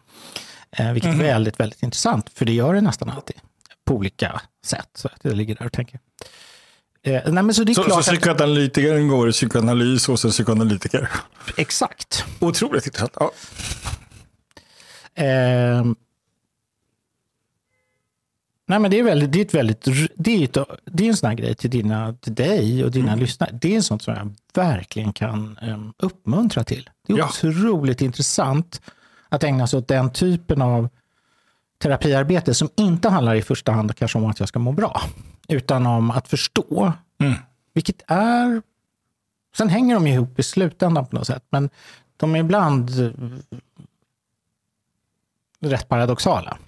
[0.71, 1.21] Eh, vilket Mhm.
[1.21, 3.37] är väldigt, väldigt intressant, för det gör det nästan alltid.
[3.85, 4.89] På olika sätt.
[4.95, 5.99] Så att jag ligger där och tänker.
[7.03, 10.31] Eh, nej, så det är Så, så klart att, psykoanalytikern går i psykoanalys hos en
[10.31, 11.11] psykoanalytiker.
[11.57, 12.25] Exakt.
[12.41, 13.13] Otroligt intressant.
[13.21, 13.31] Ja.
[15.21, 15.97] Ehm.
[18.66, 19.85] nej, men det är, väldigt, det är ett väldigt...
[20.16, 23.14] Det är, ett, det är en sån här grej till, dina, till dig och dina
[23.14, 23.51] lyssnare.
[23.53, 26.91] Det är en sånt som jag verkligen kan um, uppmuntra till.
[27.07, 27.27] Det är Ja.
[27.29, 28.81] otroligt intressant
[29.29, 30.89] att ägna sig åt den typen av
[31.83, 35.01] terapiarbete som inte handlar i första hand kanske om att jag ska må bra,
[35.49, 37.35] utan om att förstå, Mm.
[37.75, 38.62] vilket är...
[39.57, 41.71] Sen hänger de ihop i slutändan på något sätt, men
[42.16, 43.11] de är ibland eh,
[45.61, 46.59] rätt paradoxala.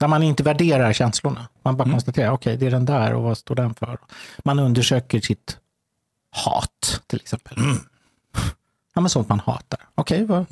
[0.00, 1.48] Där man inte värderar känslorna.
[1.62, 3.98] Man bara konstaterar, okej, det är den där och vad står den för?
[4.44, 5.58] Man undersöker sitt
[6.30, 7.56] hat, till exempel.
[8.94, 9.80] Ja, men sånt man hatar.
[9.94, 10.46] Okej, vad?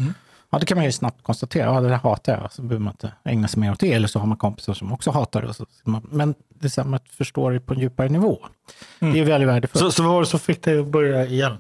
[0.51, 1.75] Ja, det kan man ju snabbt konstatera.
[1.75, 2.53] Ja, det där hatar jag.
[2.53, 3.93] Så behöver man inte ägna sig mer åt det.
[3.93, 5.55] Eller så har man kompisar som också hatar det.
[5.55, 5.67] Så,
[6.11, 8.39] men det är samma att förstå det på en djupare nivå.
[8.99, 9.85] Det är väldigt värdefullt.
[9.85, 11.59] Så, så vad var det som fick dig att börja igen?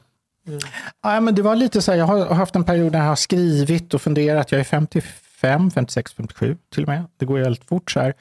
[1.02, 3.16] Ja, men det var lite så här, jag har haft en period när jag har
[3.16, 4.52] skrivit och funderat.
[4.52, 7.04] Jag är 55, 56, 57 till och med.
[7.16, 8.14] Det går ju väldigt fort så här.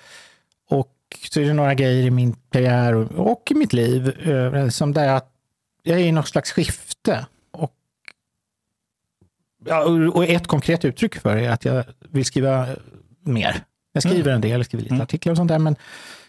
[0.69, 0.91] Och
[1.32, 4.93] så är det några grejer i min karriär och, och i mitt liv eh, som
[4.93, 5.32] där att
[5.84, 7.26] jag är i något slags skifte.
[7.51, 7.74] Och,
[9.65, 12.67] ja, och- ett konkret uttryck för det är att jag vill skriva
[13.24, 13.63] mer.
[13.93, 15.76] Jag skriver en del, jag skriver lite artiklar och sånt där, men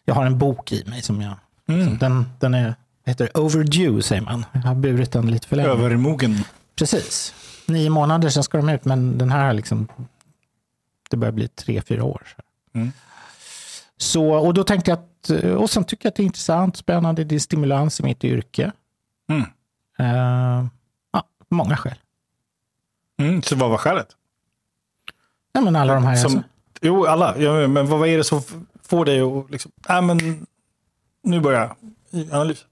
[0.04, 1.34] jag har en bok i mig som jag...
[1.66, 2.74] Som den, den är,
[3.04, 4.44] heter overdue, säger man.
[4.52, 5.68] Jag har burit den lite för länge.
[5.68, 6.44] Övermogen.
[6.76, 7.34] Precis.
[7.66, 9.88] Nio månader, sen ska de ut, men den här liksom,
[11.10, 12.22] det börjar bli tre, fyra år.
[12.74, 12.92] Mm.
[13.96, 17.24] Så, och då tänkte jag att, och sen tycker jag att det är intressant, spännande,
[17.24, 18.72] det är stimulans i mitt yrke.
[19.28, 19.42] Mm.
[19.98, 20.66] Eh,
[21.12, 21.98] ja, många skäl.
[23.20, 23.42] Mm.
[23.42, 24.08] Så vad var skälet?
[25.54, 26.48] Nej, men alla de här, Som, alltså,
[26.80, 27.38] jo, alla.
[27.38, 28.42] Ja, men vad är det som
[28.82, 30.46] får dig att liksom, nej men
[31.22, 31.76] nu börjar jag
[32.22, 32.66] i analys.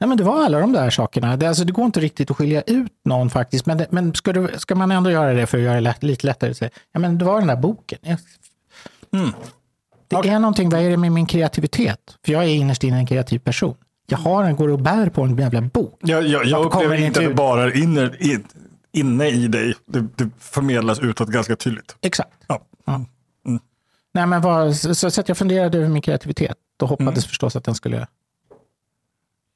[0.00, 1.36] Nej, men det var alla de där sakerna.
[1.36, 4.32] Det, alltså, det går inte riktigt att skilja ut någon faktiskt, men, det, men ska,
[4.32, 7.00] du, ska man ändå göra det för att göra det lätt, lite lättare, så, ja,
[7.00, 7.98] men det var den där boken.
[9.12, 9.32] Mm.
[10.08, 11.98] Det är någonting, vad är det med min kreativitet?
[12.24, 13.74] För jag är innerst inne en kreativ person.
[14.06, 15.98] Jag har en, går och bär på en jävla bok.
[16.02, 17.36] Jag, jag, jag upplever inte att det ut?
[17.36, 18.44] bara är inne, in,
[18.92, 19.74] inne i dig.
[19.86, 21.96] Det, det förmedlas utåt ganska tydligt.
[22.00, 22.30] Exakt.
[22.46, 22.60] Ja.
[24.12, 27.74] Nej, men vad, så, så jag funderade över min kreativitet och hoppades förstås att den
[27.74, 28.06] skulle...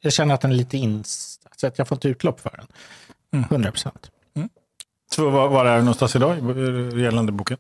[0.05, 1.05] Jag känner att den är lite in...
[1.57, 2.65] Så att jag får ett utlopp för
[3.31, 3.45] den.
[3.45, 4.11] 100 procent.
[5.15, 6.37] Så var, var är du någonstans idag
[7.01, 7.59] gällande boken?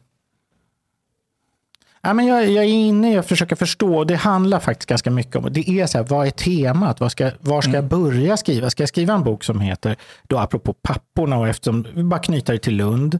[2.00, 4.04] Ja, men jag, jag är inne i att försöka förstå.
[4.04, 5.68] Det handlar faktiskt ganska mycket om det.
[5.68, 7.00] är så här, vad är temat?
[7.00, 8.70] Vad ska, var ska jag börja skriva?
[8.70, 12.52] Ska jag skriva en bok som heter, då apropå papporna och eftersom, vi bara knyter
[12.52, 13.14] det till Lund.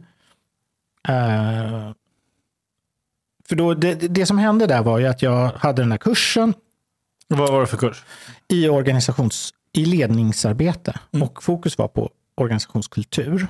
[1.07, 1.91] Eh,
[3.47, 6.53] för då, det, det som hände där var ju att jag hade den här kursen
[7.27, 8.03] Vad var det för kurs?
[8.47, 13.47] I, organisations, i ledningsarbete och fokus var på organisationskultur.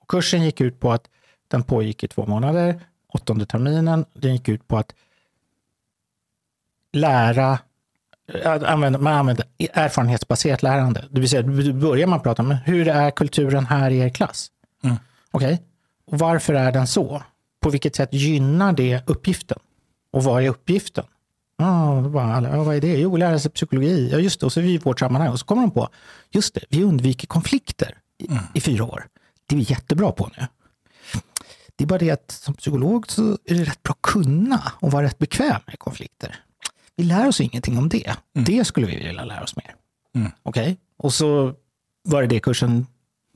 [0.00, 1.08] Och kursen gick ut på att
[1.48, 4.04] den pågick i två månader, åttonde terminen.
[4.14, 4.94] Den gick ut på att
[6.92, 7.58] lära,
[8.44, 11.04] att använda, man använder erfarenhetsbaserat lärande.
[11.10, 14.50] Det vill säga, då börjar man prata om hur är kulturen här i er klass?
[15.30, 15.62] Okej,
[16.06, 17.22] och varför är den så?
[17.60, 19.58] På vilket sätt gynnar det uppgiften?
[20.10, 21.04] Och vad är uppgiften?
[21.56, 22.98] Ja, då bara ja, vad är det?
[22.98, 24.08] Jo, lära sig psykologi.
[24.12, 24.46] Ja, just det.
[24.46, 25.30] Och så är vi i vårt sammanhang.
[25.30, 25.88] Och så kommer de på,
[26.30, 29.06] just det, vi undviker konflikter i, i fyra år.
[29.46, 30.46] Det är vi jättebra på nu.
[31.76, 34.90] Det är bara det att som psykolog så är det rätt bra att kunna och
[34.92, 36.36] vara rätt bekväm med konflikter.
[36.96, 38.16] Vi lär oss ingenting om det.
[38.32, 39.74] Det skulle vi vilja lära oss mer.
[40.42, 40.78] Okej?
[40.98, 41.54] Och så
[42.08, 42.86] var det det kursen,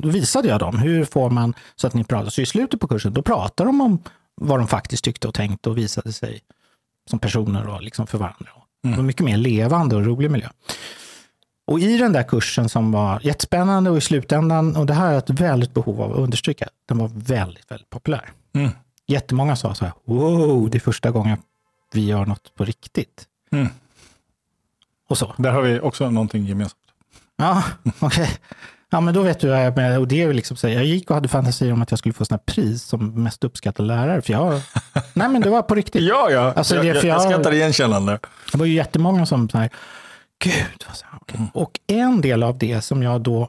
[0.03, 0.79] då visade jag dem.
[0.79, 2.31] Hur får man så att ni pratar?
[2.31, 4.03] Så i slutet på kursen, då pratar de om
[4.35, 6.41] vad de faktiskt tyckte och tänkte och visade sig
[7.11, 8.51] som personer och liksom för varandra.
[8.83, 10.49] Det var mycket mer levande och rolig miljö.
[11.67, 15.19] Och i den där kursen som var jättespännande och i slutändan, och det här är
[15.19, 18.31] ett väldigt behov av att understryka, den var väldigt, väldigt populär.
[18.53, 18.71] Mm.
[19.07, 21.39] Jättemånga sa så här, wow, det är första gången
[21.95, 23.27] vi gör något på riktigt.
[23.53, 23.69] Mm.
[25.09, 25.35] Och så.
[25.39, 26.77] Där har vi också någonting gemensamt.
[27.37, 27.65] Ja,
[27.99, 28.31] okej.
[28.91, 29.99] Ja, men då vet du vad jag menar.
[29.99, 31.99] Och det är ju liksom så här, jag gick och hade fantasier om att jag
[31.99, 34.23] skulle få här pris som mest uppskattad lärare.
[34.23, 34.53] För jag,
[35.13, 36.03] nej, men det var på riktigt.
[36.03, 36.53] Ja, ja.
[36.57, 38.19] Alltså, jag, det jag, jag skrattar igenkännande.
[38.53, 39.71] Det var ju jättemånga som så här,
[40.39, 40.85] gud.
[40.87, 41.41] Vad så, okay.
[41.55, 43.49] Och en del av det som jag då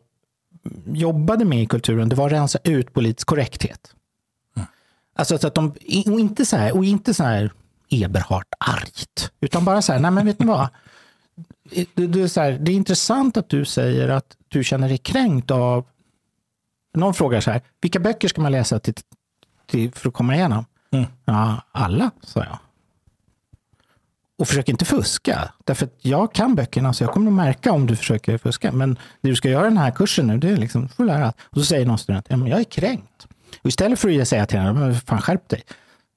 [0.85, 3.93] jobbade med i kulturen, det var att rensa ut politisk korrekthet.
[4.55, 4.67] Mm.
[5.15, 5.69] Alltså så att de,
[6.05, 7.51] och inte så här, och inte så här
[7.89, 10.67] Eberhard-argt, utan bara så här, nej men vet ni vad?
[11.63, 14.97] Det, det, är så här, det är intressant att du säger att du känner dig
[14.97, 15.85] kränkt av...
[16.93, 18.93] Någon frågar så här, vilka böcker ska man läsa till,
[19.65, 20.65] till, för att komma igenom?
[20.91, 21.05] Mm.
[21.25, 22.59] Ja, alla, sa jag.
[24.41, 25.53] Och försök inte fuska.
[25.63, 28.71] Därför att jag kan böckerna, så jag kommer att märka om du försöker fuska.
[28.71, 31.33] Men det du ska göra den här kursen nu, det är liksom, får lära.
[31.39, 33.27] Och så säger någon student, ja, men jag är kränkt.
[33.61, 35.63] Och istället för att säga till henne, fan skärp dig.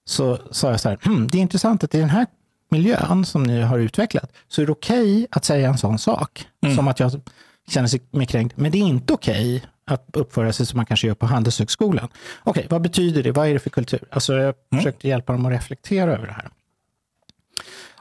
[0.05, 2.27] Så sa jag så här, hm, det är intressant att i den här
[2.75, 6.49] miljön som ni har utvecklat, så är det okej okay att säga en sån sak.
[6.63, 6.77] Mm.
[6.77, 7.21] Som att jag
[7.69, 8.57] känner mig kränkt.
[8.57, 12.09] Men det är inte okej okay att uppföra sig som man kanske gör på Handelshögskolan.
[12.43, 13.33] Okej, okay, vad betyder det?
[13.33, 14.05] Vad är det för kultur?
[14.11, 14.55] Alltså jag mm.
[14.83, 16.49] försökte hjälpa dem att reflektera över det här.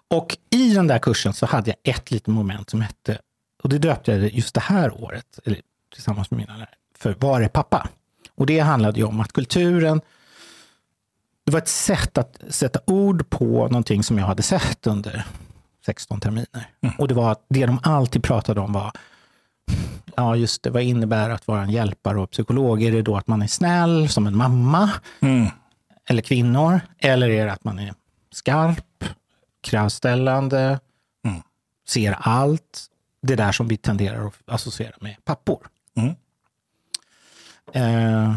[0.07, 3.17] Och i den där kursen så hade jag ett litet moment som hette,
[3.63, 5.59] och det döpte jag just det här året, eller
[5.93, 7.89] tillsammans med mina lärare, för Var är pappa?
[8.35, 10.01] Och det handlade ju om att kulturen,
[11.45, 15.25] det var ett sätt att sätta ord på någonting som jag hade sett under
[15.85, 16.69] 16 terminer.
[16.81, 16.95] Mm.
[16.97, 18.91] Och det var att det de alltid pratade om var,
[20.15, 22.83] ja just det, vad innebär att vara en hjälpare och psykolog?
[22.83, 24.89] Är det då att man är snäll som en mamma?
[25.19, 25.47] Mm.
[26.09, 26.81] Eller kvinnor?
[26.99, 27.93] Eller är det att man är
[28.31, 29.03] skarp?
[29.63, 30.79] kravställande,
[31.25, 31.41] mm.
[31.87, 32.87] ser allt.
[33.21, 35.67] Det där som vi tenderar att associera med pappor.
[35.95, 36.15] Mm.
[37.73, 38.35] Eh,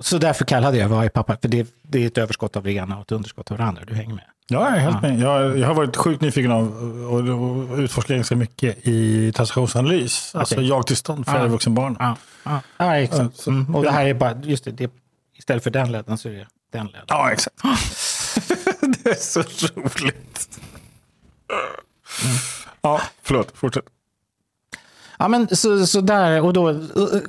[0.00, 1.36] så därför kallade jag är pappa?
[1.36, 3.84] För det, det, är ett överskott av det ena och ett underskott av det andra.
[3.84, 4.24] Du hänger med?
[4.48, 5.08] Ja, jag är helt ja.
[5.08, 5.20] med.
[5.20, 6.72] Jag, jag, har varit sjukt nyfiken av
[7.10, 10.30] och, och utforskat ganska mycket i transaktionsanalys.
[10.34, 10.40] Okay.
[10.40, 11.46] Alltså jag-tillstånd för ja.
[11.46, 11.96] vuxenbarn.
[11.98, 12.60] Ja, ja.
[12.76, 13.46] ja exakt.
[13.46, 13.74] Mm.
[13.74, 14.92] Och det här är bara, just det, det,
[15.38, 17.06] istället för den ledden så är det den ledden.
[17.08, 17.56] Ja, exakt.
[18.80, 20.60] det är så roligt.
[22.24, 22.36] Mm.
[22.80, 23.52] Ja, förlåt.
[23.54, 23.84] Fortsätt.
[25.20, 26.80] Ja, men så, så där, och då,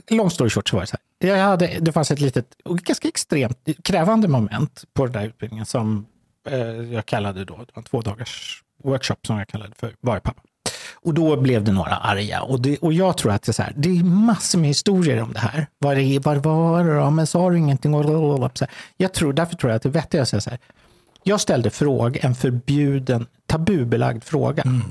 [0.10, 1.30] long story short så var det så här.
[1.30, 5.66] Jag hade, det fanns ett litet, och ganska extremt krävande moment på den där utbildningen
[5.66, 6.06] som
[6.48, 6.60] eh,
[6.94, 10.20] jag kallade då, det var en två dagars workshop som jag kallade för Var är
[10.20, 10.42] pappa?
[10.94, 12.42] Och då blev det några arga.
[12.42, 15.22] Och, det, och jag tror att det är, så här, det är massor med historier
[15.22, 15.68] om det här.
[15.80, 17.10] Var, är, var var det då?
[17.10, 17.94] Men sa du ingenting?
[17.94, 18.74] Och så här.
[18.98, 20.60] Jag tror, därför tror jag att det är vettigt att säga så här.
[21.24, 24.64] Jag ställde fråga, en förbjuden, tabubelagd fråga.
[24.64, 24.82] Mm.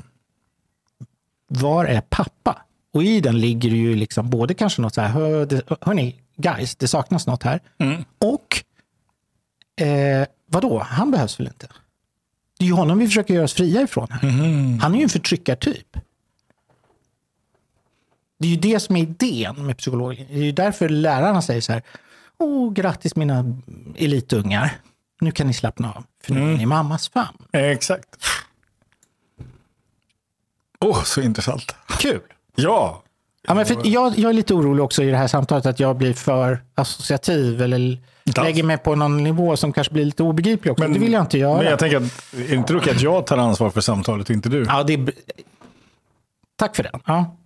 [1.48, 2.62] Var är pappa?
[2.92, 6.76] Och i den ligger det ju liksom både kanske något så här, hör, hörni, guys,
[6.76, 7.60] det saknas något här.
[7.78, 8.04] Mm.
[8.18, 8.64] Och,
[9.84, 11.68] eh, vadå, han behövs väl inte?
[12.58, 14.28] Det är ju honom vi försöker göra oss fria ifrån här.
[14.28, 14.78] Mm.
[14.78, 15.96] Han är ju en förtryckartyp.
[18.38, 20.26] Det är ju det som är idén med psykologen.
[20.30, 21.82] Det är ju därför lärarna säger så här,
[22.38, 23.60] åh, grattis mina
[23.96, 24.80] elitungar
[25.20, 26.68] nu kan ni slappna av, för nu är ni mm.
[26.68, 27.46] mammas famn.
[27.52, 28.16] Exakt.
[30.80, 31.74] Åh, oh, så intressant.
[31.98, 32.20] Kul.
[32.62, 33.02] Ja.
[33.46, 35.96] ja men för jag, jag är lite orolig också i det här samtalet att jag
[35.96, 37.98] blir för associativ eller
[38.42, 40.84] lägger mig på någon nivå som kanske blir lite obegriplig också.
[40.84, 41.56] Men, det vill jag inte göra.
[41.56, 44.34] Men jag tänker att, är det inte okej att jag tar ansvar för samtalet och
[44.34, 44.64] inte du?
[44.68, 45.12] Ja, det är...
[46.56, 46.90] Tack för det.
[47.04, 47.36] Ja.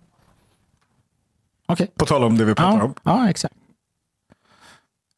[1.67, 1.87] Okay.
[1.95, 2.93] På tal om det vi pratar ja, om.
[3.03, 3.55] Ja, exakt.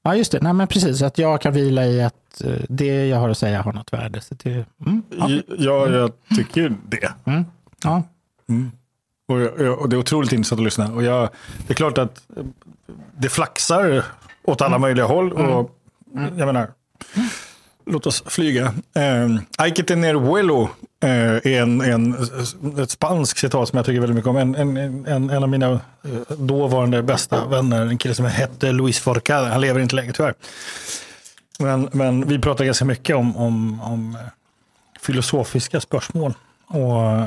[0.03, 0.41] Ja, just det.
[0.41, 1.01] Nej, men precis.
[1.01, 4.21] Att jag kan vila i att eh, det jag har att säga har något värde.
[4.21, 5.29] Så det, mm, ja.
[5.57, 7.13] ja, jag tycker det.
[7.25, 7.45] Mm,
[7.83, 8.03] ja.
[8.49, 8.71] Mm.
[9.28, 9.36] Och,
[9.82, 10.93] och, det är otroligt intressant att lyssna.
[10.93, 11.30] Och jag,
[11.67, 12.21] det är klart att
[13.17, 14.03] det flaxar
[14.43, 14.82] åt alla mm.
[14.82, 15.32] möjliga håll.
[15.32, 15.71] Och,
[16.15, 16.39] mm.
[16.39, 16.71] Jag menar,
[17.86, 18.73] låt oss flyga.
[18.95, 20.69] Eh, Hay que tener vuelo
[21.03, 21.09] eh,
[21.53, 22.15] är en, en,
[22.80, 24.38] ett spanskt citat som jag tycker väldigt mycket om.
[24.38, 28.99] En, en, en, en av mina eh, dåvarande bästa vänner, en kille som hette Luis
[28.99, 30.34] Forcada, han lever inte längre tyvärr.
[31.59, 34.21] Men, men vi pratar ganska mycket om, om, om eh,
[35.01, 36.34] filosofiska spörsmål.
[36.70, 37.22] Och,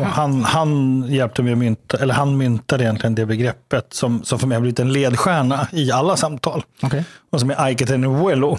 [0.00, 4.38] och han, han hjälpte mig att mynta, eller han myntade egentligen det begreppet som, som
[4.38, 6.64] för mig har blivit en ledstjärna i alla samtal.
[6.82, 7.02] Okay.
[7.30, 8.58] Och som är Aiketen vuelo.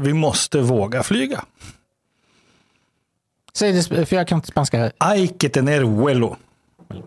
[0.00, 1.44] Vi måste våga flyga.
[3.54, 4.90] Säg det, för jag kan inte spanska.
[5.52, 6.36] Tener vuelo.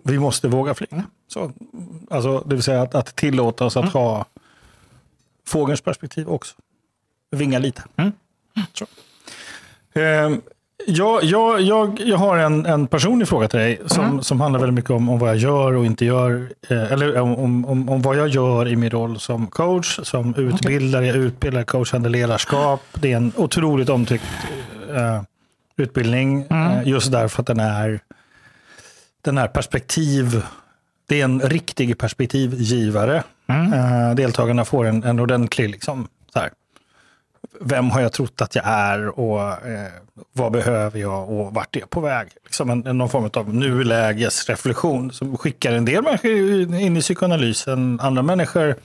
[0.03, 1.03] Vi måste våga flyga.
[1.27, 1.51] Så,
[2.09, 3.93] alltså, det vill säga att, att tillåta oss att mm.
[3.93, 4.25] ha
[5.47, 6.55] fågelns perspektiv också.
[7.31, 7.83] Vinga lite.
[7.97, 8.11] Mm.
[8.73, 8.85] Så.
[9.99, 10.31] Eh,
[10.87, 14.21] jag, jag, jag, jag har en, en personlig fråga till dig som, mm.
[14.21, 16.49] som handlar väldigt mycket om, om vad jag gör och inte gör.
[16.69, 21.01] Eh, eller om, om, om vad jag gör i min roll som coach, som utbildare.
[21.01, 21.07] Okay.
[21.07, 22.81] Jag utbildar coachande ledarskap.
[22.93, 24.23] Det är en otroligt omtyckt
[24.95, 25.21] eh,
[25.77, 26.45] utbildning.
[26.49, 26.71] Mm.
[26.71, 27.99] Eh, just därför att den är,
[29.21, 30.41] den är perspektiv.
[31.07, 33.23] Det är en riktig perspektivgivare.
[33.47, 33.73] Mm.
[33.73, 36.49] Eh, deltagarna får en, en ordentlig liksom, så här,
[37.61, 39.91] vem har jag trott att jag är och eh,
[40.33, 42.27] vad behöver jag och vart är jag på väg?
[42.43, 46.31] Liksom en, någon form av nulägesreflektion som skickar en del människor
[46.75, 48.75] in i psykoanalysen, andra människor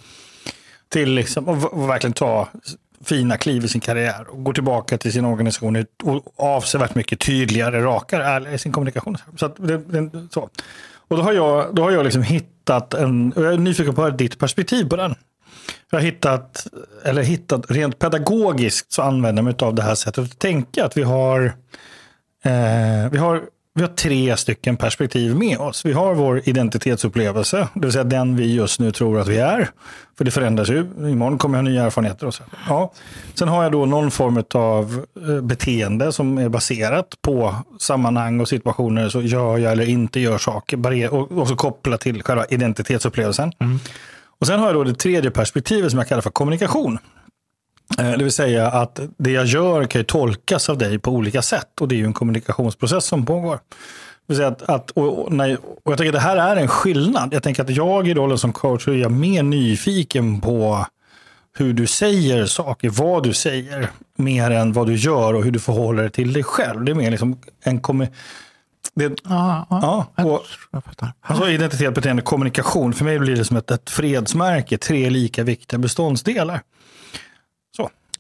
[0.89, 2.49] till liksom, och, och verkligen ta
[3.05, 7.83] fina kliv i sin karriär och går tillbaka till sin organisation och avsevärt mycket tydligare,
[7.83, 9.17] rakare, ärligare i sin kommunikation.
[9.37, 10.49] Så, det, det, så.
[11.09, 14.11] Och då har jag, då har jag liksom hittat en, och jag är nyfiken på
[14.11, 15.15] ditt perspektiv på den.
[15.91, 16.67] Jag har hittat,
[17.05, 20.85] eller hittat, rent pedagogiskt så använder jag mig av det här sättet att tänka.
[20.85, 21.45] Att vi har,
[22.45, 23.43] eh, vi har
[23.75, 25.85] vi har tre stycken perspektiv med oss.
[25.85, 29.71] Vi har vår identitetsupplevelse, det vill säga den vi just nu tror att vi är.
[30.19, 30.79] För det förändras ju.
[30.99, 32.27] Imorgon kommer jag ha nya erfarenheter.
[32.27, 32.43] Och så.
[32.69, 32.93] Ja.
[33.35, 38.49] Sen har jag då någon form av eh, beteende som är baserat på sammanhang och
[38.49, 39.09] situationer.
[39.09, 41.15] Så gör jag eller inte gör saker.
[41.15, 43.53] Och så kopplat till själva identitetsupplevelsen.
[43.61, 43.79] Mm.
[44.41, 46.99] Och sen har jag då det tredje perspektivet som jag kallar för kommunikation.
[47.99, 51.43] Eh, det vill säga att det jag gör kan ju tolkas av dig på olika
[51.43, 53.55] sätt och det är ju en kommunikationsprocess som pågår.
[53.55, 53.61] Det
[54.27, 56.69] vill säga att, att och, och, när, och jag tänker att det här är en
[56.69, 57.35] skillnad.
[57.35, 60.87] Jag tänker att jag i rollen som coach är jag mer nyfiken på
[61.59, 65.59] hur du säger saker, vad du säger, mer än vad du gör och hur du
[65.59, 66.85] förhåller dig till dig själv.
[66.85, 67.81] Det är mer liksom en
[68.95, 70.43] det, ja, ja, och,
[71.21, 72.93] alltså identitet, beteende, kommunikation.
[72.93, 74.79] För mig blir det som ett, ett fredsmärke.
[74.79, 76.63] Tre lika viktiga beståndsdelar.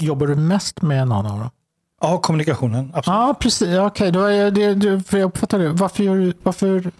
[0.00, 1.50] Jobbar du mest med någon av dem?
[2.00, 2.92] Ja, kommunikationen.
[2.94, 3.16] Absolut.
[3.16, 3.78] Ja, precis.
[3.78, 5.68] Okej, okay, är det, det, för jag uppfattar det.
[5.68, 6.90] Varför varför,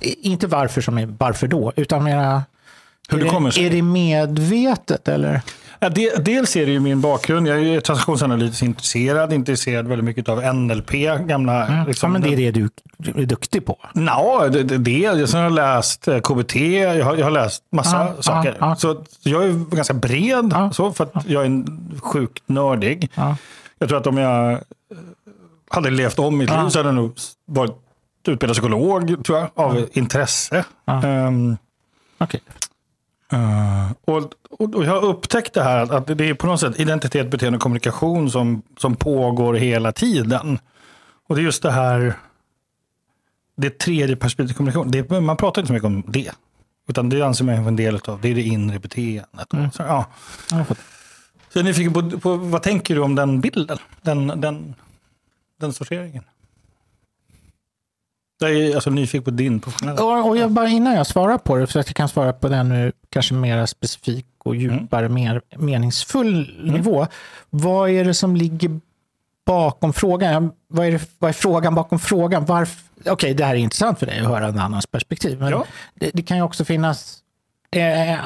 [0.00, 2.42] inte varför som är varför då, utan mera,
[3.08, 5.42] Hur det, kommer är det medvetet eller?
[5.86, 7.48] Ja, de, dels är det ju min bakgrund.
[7.48, 10.90] Jag är transaktionsanalytiskt intresserad, intresserad väldigt mycket av NLP.
[11.26, 11.86] Gamla, mm.
[11.86, 13.78] liksom, ja, men det är det du, du är duktig på?
[13.94, 15.26] Ja, det, det, det.
[15.26, 18.56] Sen har jag läst eh, KBT, jag har, jag har läst massa ah, saker.
[18.58, 18.76] Ah, ah.
[18.76, 21.64] Så jag är ganska bred, så, för att jag är
[22.00, 23.10] sjukt nördig.
[23.78, 24.58] Jag tror att om jag eh,
[25.70, 27.76] hade levt om mitt liv så hade jag nog varit
[28.26, 30.64] utbildad psykolog, tror jag, av intresse.
[30.84, 31.56] Um,
[32.18, 32.40] okay.
[33.32, 37.30] Uh, och, och, jag har upptäckt det här att det är på något sätt identitet,
[37.30, 40.58] beteende och kommunikation som, som pågår hela tiden.
[41.26, 42.14] Och det är just det här,
[43.56, 44.90] det tredje perspektivet kommunikation.
[44.90, 46.32] Det, man pratar inte så mycket om det.
[46.88, 49.52] Utan det anser man är en del av, det är det inre beteendet.
[49.52, 49.70] Mm.
[49.70, 50.06] Så, ja.
[50.48, 53.78] Så jag är nyfiken på, på, vad tänker du om den bilden?
[54.02, 54.74] Den, den,
[55.60, 56.24] den sorteringen?
[58.38, 60.04] Jag är alltså nyfiken på din professionella.
[60.04, 62.48] Och, och jag bara innan jag svarar på det, för att jag kan svara på
[62.48, 65.14] den nu kanske mer specifik och djupare, mm.
[65.14, 66.74] mer meningsfull mm.
[66.74, 67.06] nivå.
[67.50, 68.80] Vad är det som ligger
[69.46, 70.52] bakom frågan?
[70.68, 72.42] Vad är, det, vad är frågan bakom frågan?
[72.42, 75.38] Okej, okay, det här är intressant för dig att höra en annans perspektiv.
[75.38, 75.66] Men ja.
[75.94, 77.18] det, det, kan ju också finnas
[77.70, 78.16] eh,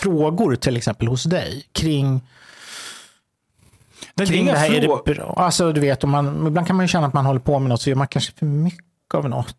[0.00, 2.20] frågor till exempel hos dig kring
[4.14, 4.74] det kring det här.
[4.74, 5.34] Är det bra?
[5.36, 7.68] Alltså, du vet, om man, ibland kan man ju känna att man håller på med
[7.68, 9.56] något så gör man kanske för mycket av något.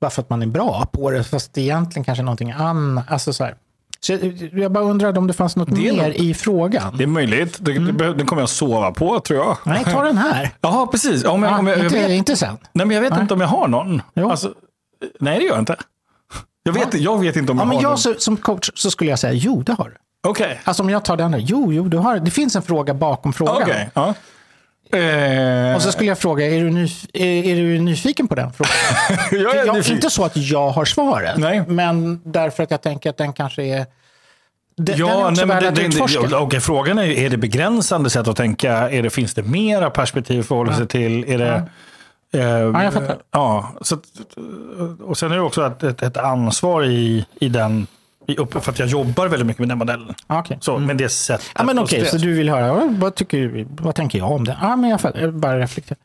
[0.00, 3.04] Bara för att man är bra på det, fast det egentligen kanske är någonting annat.
[3.10, 3.54] Alltså, så här.
[4.00, 4.18] Så
[4.52, 6.96] jag, bara undrade om det fanns något det mer något, i frågan.
[6.96, 7.58] Det är möjligt.
[7.60, 7.96] Det, mm.
[7.96, 9.56] Den kommer jag sova på, tror jag.
[9.64, 10.50] Nej, ta den här.
[10.60, 11.24] Jaha, precis.
[11.24, 12.58] Om jag, om jag, inte, jag vet, inte sen.
[12.72, 13.20] Nej, men jag vet nej.
[13.20, 14.02] inte om jag har någon.
[14.14, 14.54] Alltså,
[15.20, 15.76] nej, det gör jag inte.
[16.62, 17.00] Jag vet, ja.
[17.00, 18.20] jag vet inte om jag ja, men har jag, någon.
[18.20, 19.96] Som coach så skulle jag säga, jo, det har du.
[20.26, 20.46] Okej.
[20.46, 20.56] Okay.
[20.64, 23.32] Alltså om jag tar den här, jo, jo, du har, det finns en fråga bakom
[23.32, 23.62] frågan.
[23.62, 23.86] Okay.
[23.94, 24.14] Ja.
[24.98, 25.76] Eh...
[25.76, 28.72] Och så skulle jag fråga, är du, nyf är, är du nyfiken på den frågan?
[29.44, 31.64] jag är jag, inte så att jag har svaret, Nej.
[31.66, 33.86] men därför att jag tänker att den kanske är
[34.76, 36.40] den, ja, den är också nej, värd att utforska.
[36.40, 38.90] Okay, frågan är, är det begränsande sätt att tänka?
[38.90, 41.24] Är det, finns det mera perspektiv att förhålla sig till?
[41.24, 41.68] Är det,
[42.30, 42.40] ja.
[42.40, 43.18] Eh, ja, jag fattar.
[43.30, 43.96] Ja, så,
[45.00, 47.86] och sen är det också ett, ett, ett ansvar i, i den
[48.60, 50.14] för att jag jobbar väldigt mycket med den modellen.
[50.28, 50.56] Okay.
[50.60, 50.86] Så, mm.
[50.86, 51.50] med det sättet.
[51.54, 54.58] Ja, men okej, okay, så du vill höra, vad, tycker, vad tänker jag om det?
[54.60, 55.98] Ja, men jag, jag bara reflekterar.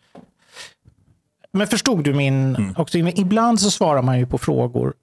[1.51, 2.55] Men förstod du min...
[2.55, 2.73] Mm.
[2.77, 4.93] Också, ibland så svarar man ju på frågor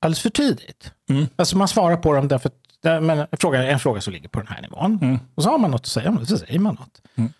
[0.00, 0.92] alldeles för tidigt.
[1.10, 1.26] Mm.
[1.36, 4.48] Alltså man svarar på dem därför att men, fråga, en fråga som ligger på den
[4.48, 4.98] här nivån.
[5.02, 5.18] Mm.
[5.34, 7.02] Och så har man något att säga om det, så säger man något.
[7.14, 7.32] Mm.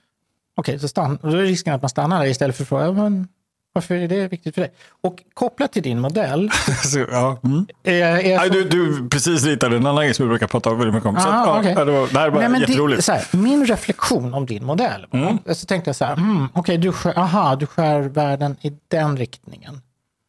[0.56, 2.92] Okej, okay, så stann, då är risken att man stannar där istället för att fråga,
[2.92, 3.28] men
[3.76, 4.72] varför är det viktigt för dig?
[5.00, 6.50] Och kopplat till din modell.
[6.84, 7.38] så, ja.
[7.44, 7.66] mm.
[7.82, 10.94] är, är Nej, du, du precis ritade en annan grej som vi brukar prata väldigt
[10.94, 11.20] mycket om.
[11.20, 11.74] så, ja, okay.
[11.74, 12.98] det, var, det här var Nej, jätteroligt.
[12.98, 15.06] Det, så här, min reflektion om din modell.
[15.10, 15.38] Mm.
[15.46, 18.72] Så tänkte jag så här, mm, okej, okay, du, skär, aha, du skär världen i
[18.88, 19.80] den riktningen.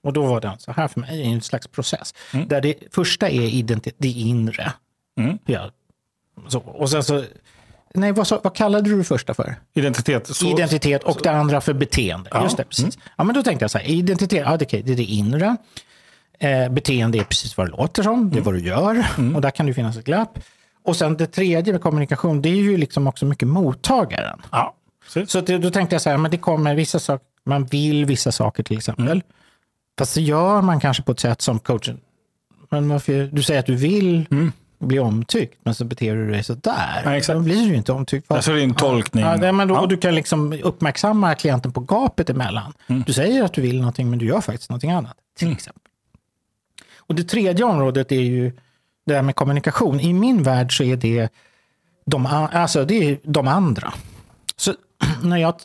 [0.03, 2.13] Och då var det så här för mig, en slags process.
[2.33, 2.47] Mm.
[2.47, 4.73] Där det första är identitet, det inre.
[5.19, 5.37] Mm.
[5.45, 5.69] Ja,
[6.47, 7.23] så, och sen så
[7.97, 9.55] Nej, vad, vad kallade du det första för?
[9.73, 10.35] Identitet.
[10.35, 11.19] Så, identitet och så.
[11.19, 12.29] det andra för beteende.
[12.33, 12.43] Ja.
[12.43, 12.85] Just det, precis.
[12.85, 13.07] Mm.
[13.17, 15.57] Ja, men då tänkte jag så här, identitet, ja, okay, det är det inre.
[16.39, 18.43] Eh, beteende är precis vad det låter som, det är mm.
[18.43, 19.05] vad du gör.
[19.17, 19.35] Mm.
[19.35, 20.39] Och där kan det finnas ett glapp.
[20.83, 24.41] Och sen det tredje med kommunikation, det är ju liksom också mycket mottagaren.
[24.51, 25.31] Ja, precis.
[25.31, 28.31] Så det, då tänkte jag så här, men det kommer vissa saker, man vill vissa
[28.31, 29.05] saker till exempel.
[29.05, 29.21] Mm.
[29.99, 31.99] Fast det gör man kanske på ett sätt som coachen,
[32.69, 34.25] men varför, du säger att du vill
[34.79, 37.01] bli omtyckt, men så beter du dig sådär.
[37.05, 37.37] Ja, exakt.
[37.37, 38.31] Då blir du ju inte omtyckt.
[38.31, 39.23] Alltså det är en tolkning.
[39.23, 39.79] Ja, det, men då, Ja.
[39.79, 42.73] Och du kan liksom uppmärksamma klienten på gapet emellan.
[42.87, 43.03] Mm.
[43.07, 45.17] Du säger att du vill någonting, men du gör faktiskt någonting annat.
[45.37, 45.81] Till exempel.
[46.97, 48.51] Och det tredje området är ju
[49.05, 49.99] det här med kommunikation.
[49.99, 51.29] I min värld så är det
[52.05, 53.93] de, alltså det är de andra.
[54.55, 54.73] Så
[55.23, 55.55] när jag,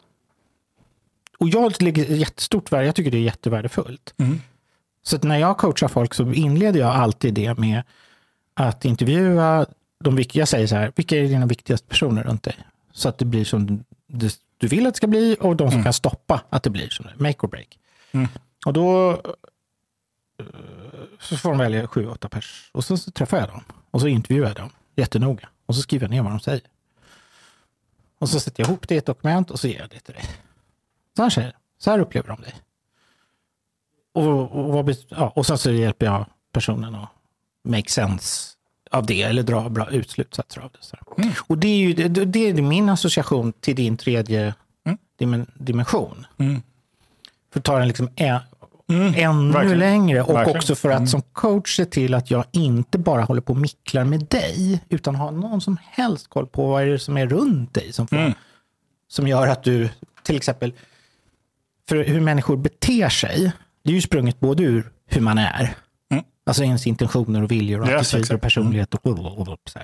[1.39, 4.15] och jag lägger jättestort värde, jag tycker det är jättevärdefullt.
[4.17, 4.41] Mm.
[5.03, 7.83] Så när jag coachar folk så inleder jag alltid det med
[8.55, 9.67] att intervjua
[10.01, 12.57] de viktiga, jag säger så här, vilka är dina viktigaste personer runt dig?
[12.93, 14.31] Så att det blir som du,
[14.69, 17.23] vill att det ska bli och de som kan stoppa att det blir som det,
[17.23, 17.79] make or break.
[18.13, 18.29] Mm.
[18.67, 20.47] Och då eh,
[21.21, 22.71] så får de välja sju, åtta pers.
[22.73, 23.65] Och så, så träffar jag dem.
[23.91, 25.49] Och så intervjuar jag dem jättenoga.
[25.67, 26.63] Och så skriver jag ner vad de säger.
[28.19, 30.15] Och så sätter jag ihop det i ett dokument och så ger jag det till
[30.15, 30.25] dig.
[31.17, 32.55] Så här, säger så här upplever de dig.
[34.13, 37.09] Och, och, bet- ja, och sen så hjälper jag personen att
[37.65, 38.49] make sense
[38.91, 40.79] av det eller dra bra utslutsatser av det.
[40.81, 41.33] Så här.
[41.47, 44.55] Och det är ju det, det är min association till din tredje
[45.19, 46.27] dimen, dimension.
[46.39, 46.63] Mm.
[47.53, 48.41] För att ta den liksom ä,
[49.17, 49.79] ännu verkligen.
[49.79, 50.59] längre och Verkligen.
[50.59, 54.05] också för att som coach se till att jag inte bara håller på och micklar
[54.05, 57.75] med dig utan har någon som helst koll på vad är det som är runt
[57.75, 58.35] dig som, får,
[59.09, 59.89] som gör att du
[60.23, 60.73] till exempel
[61.89, 63.53] för hur människor beter sig,
[63.83, 65.75] det är ju sprunget både ur hur man är,
[66.45, 68.43] alltså ens intentioner och viljor och Yes, attityder och exakt.
[68.43, 68.95] personlighet.
[68.95, 69.79] Och, och, och, och, så.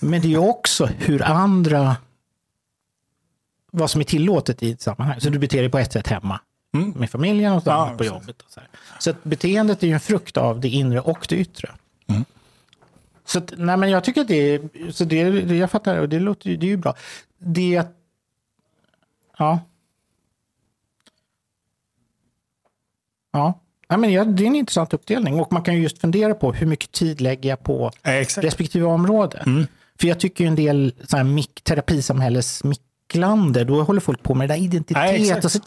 [0.00, 1.96] Men det är också hur andra,
[3.70, 5.20] vad som är tillåtet i ett sammanhang.
[5.20, 6.40] Så du beter dig på ett sätt hemma
[6.94, 8.42] med familjen och ett Ja, på jobbet.
[8.48, 8.60] Så
[8.98, 11.70] så beteendet är ju en frukt av det inre och det yttre.
[13.24, 16.08] Så att, nej, men jag tycker att det är, så det, det jag fattar, och
[16.08, 16.94] det låter det är ju bra.
[17.38, 17.96] Det är att,
[19.38, 19.60] ja.
[23.90, 26.52] Ja, men ja, det är en intressant uppdelning och man kan ju just fundera på
[26.52, 28.44] hur mycket tid lägger jag på exakt.
[28.44, 29.66] respektive område.
[30.00, 34.34] För jag tycker ju en del så här, mick, terapisamhälles micklander, då håller folk på
[34.34, 35.60] med det där identitet Ja, och så,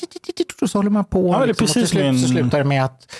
[0.61, 1.27] och så håller man på.
[1.27, 3.15] Ja, liksom, och till precis slut så slutar det med att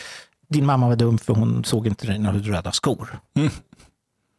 [0.48, 3.20] din mamma var dum för hon såg inte dig när du hade röda skor.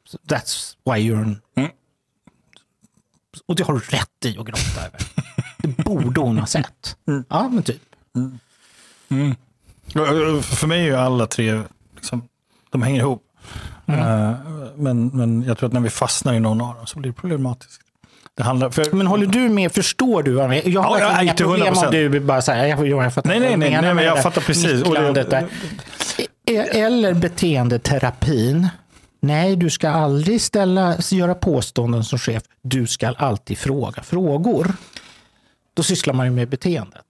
[0.06, 1.40] So that's why you're an...
[1.56, 1.70] Mm.
[3.46, 5.00] Och det har du rätt i att gråta över.
[5.58, 6.96] Det borde hon ha sett.
[7.08, 7.24] Mm.
[7.28, 7.82] Ja, men typ.
[8.12, 9.34] Ja,
[9.92, 11.60] För mig är ju alla tre,
[11.94, 12.22] liksom,
[12.70, 13.22] de hänger ihop.
[13.86, 14.32] Eh,
[14.76, 17.16] Men, men jag tror att när vi fastnar i någon av dem så blir det
[17.16, 17.80] problematiskt.
[18.36, 19.72] Det handlar, för, Men håller du med?
[19.72, 20.32] Förstår du?
[20.34, 20.66] jag?
[20.68, 21.90] Jag har Ja, verkligen ja, inga till problem om 100%.
[21.90, 24.40] du bara säger jag, jag, jag fattar Nej, nej, nej, menar nej, men jag fattar
[24.40, 24.82] precis.
[24.82, 25.48] Och det- där.
[26.46, 28.68] E- Eller beteendeterapin.
[29.20, 32.42] Nej, du ska aldrig ställa, göra påståenden som chef.
[32.62, 34.72] Du ska alltid fråga frågor.
[35.74, 37.02] Då sysslar man ju med beteendet.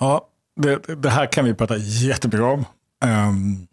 [0.00, 0.26] Ja,
[0.56, 2.64] det, det här kan vi prata jättemycket om.
[3.04, 3.66] Um,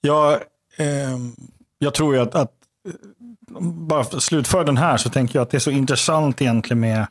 [0.00, 0.40] jag,
[1.12, 1.36] um,
[1.78, 2.52] jag tror ju att, att
[2.88, 6.42] eh, bara för att slutföra den här så tänker jag att det är så intressant
[6.42, 7.06] egentligen med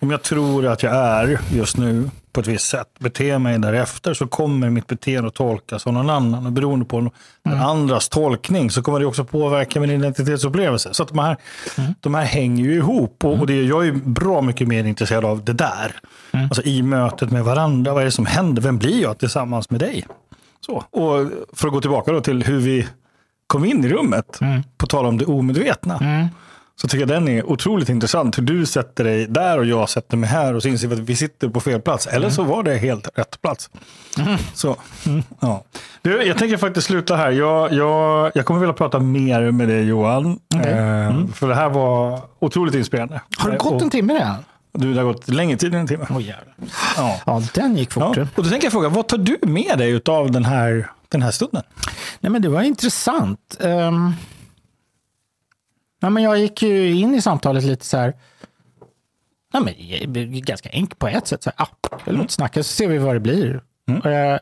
[0.00, 4.14] om jag tror att jag är just nu på ett visst sätt, beter mig därefter
[4.14, 6.46] så kommer mitt beteende att tolkas av någon annan.
[6.46, 7.10] Och beroende på
[7.42, 10.94] den andras tolkning så kommer det också påverka min identitetsupplevelse.
[10.94, 11.36] Så att de här,
[12.00, 13.24] de här hänger ju ihop.
[13.24, 15.96] Och, och det, jag är bra mycket mer intresserad av det där.
[16.30, 17.92] Alltså i mötet med varandra.
[17.92, 18.62] Vad är det som händer?
[18.62, 20.06] Vem blir jag tillsammans med dig?
[20.66, 20.84] Så.
[20.90, 22.86] Och för att gå tillbaka då till hur vi
[23.46, 24.40] kom in i rummet,
[24.76, 26.28] på tal om det omedvetna.
[26.82, 28.38] Så tycker jag den är otroligt intressant.
[28.38, 31.00] Hur du sätter dig där och jag sätter mig här och så inser vi att
[31.00, 32.06] vi sitter på fel plats.
[32.06, 33.70] Eller så var det helt rätt plats.
[34.54, 34.76] Så,
[35.40, 35.64] ja.
[36.02, 37.30] du, jag tänker faktiskt sluta här.
[37.30, 40.38] Jag, jag, jag kommer vilja prata mer med dig Johan.
[40.54, 43.20] Eh, För det här var otroligt inspirerande.
[43.38, 44.36] Har det gått en timme redan?
[44.72, 46.06] Du, det har gått längre tid än en timme.
[46.10, 46.54] Jävlar.
[46.96, 47.20] Ja.
[47.26, 48.16] Ja, den gick fort.
[48.16, 48.26] Ja.
[48.34, 51.30] Och då tänker jag fråga, vad tar du med dig av den här, den här
[51.30, 51.62] stunden?
[52.20, 53.56] Nej, men det var intressant.
[53.60, 54.14] Um,
[56.02, 58.14] ja, men jag gick ju in i samtalet lite så här.
[59.52, 59.74] Ja, men,
[60.40, 61.42] ganska enkelt på ett sätt.
[61.42, 63.62] Så här, ah, låt oss snacka så ser vi vad det blir.
[64.04, 64.38] Eh,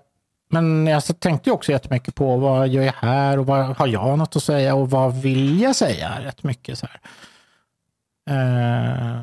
[0.51, 4.19] men jag så tänkte också jättemycket på vad gör jag här och vad har jag
[4.19, 6.79] något att säga och vad vill jag säga rätt mycket.
[6.79, 7.01] Så här.
[8.31, 9.21] Eh,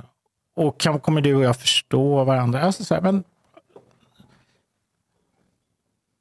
[0.55, 2.61] och kan, kommer du och jag förstå varandra?
[2.61, 3.23] Alltså, så här, men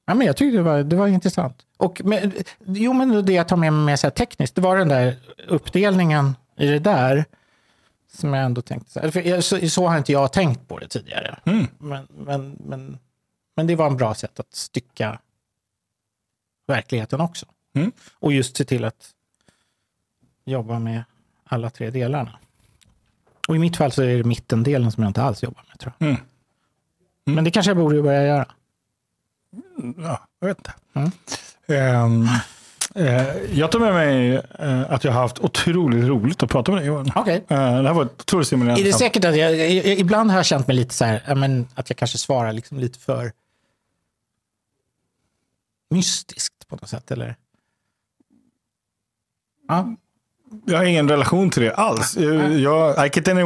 [0.06, 1.66] Ja, men jag tyckte det var, det var intressant.
[1.76, 2.32] Och, men,
[2.66, 5.16] jo, men det jag tar med mig så tekniskt, det var den där
[5.48, 7.24] uppdelningen i det där
[8.12, 8.92] som jag ändå tänkte.
[8.92, 11.38] Så, här, för jag, så, så har inte jag tänkt på det tidigare.
[11.78, 12.98] Men, men, men,
[13.56, 15.18] men det var en bra sätt att stycka
[16.66, 17.46] verkligheten också.
[17.74, 17.92] Mm.
[18.18, 19.10] Och just se till att
[20.44, 21.04] jobba med
[21.44, 22.38] alla tre delarna.
[23.48, 25.92] Och i mitt fall så är det mittendelen som jag inte alls jobbar med tror
[25.98, 26.08] jag.
[26.08, 26.20] Mm.
[27.24, 28.46] Men det kanske jag borde börja göra.
[29.98, 30.72] Ja, jag vet inte.
[30.94, 31.10] Mm.
[31.66, 32.28] Ehm,
[32.94, 36.80] eh, jag tar med mig eh, att jag har haft otroligt roligt att prata med
[36.80, 37.12] dig Johan.
[37.14, 37.44] Okej.
[37.48, 40.30] Eh, det här var ett otroligt stimulerande Är det säkert att jag, jag, jag, ibland
[40.30, 43.32] har jag känt mig lite så här, men, att jag kanske svarar liksom lite för
[45.90, 47.36] mystiskt på något sätt, eller?
[49.68, 49.94] Ja,
[50.64, 52.16] Jag har ingen relation till det alls.
[52.16, 53.42] Jag, jag, I get any.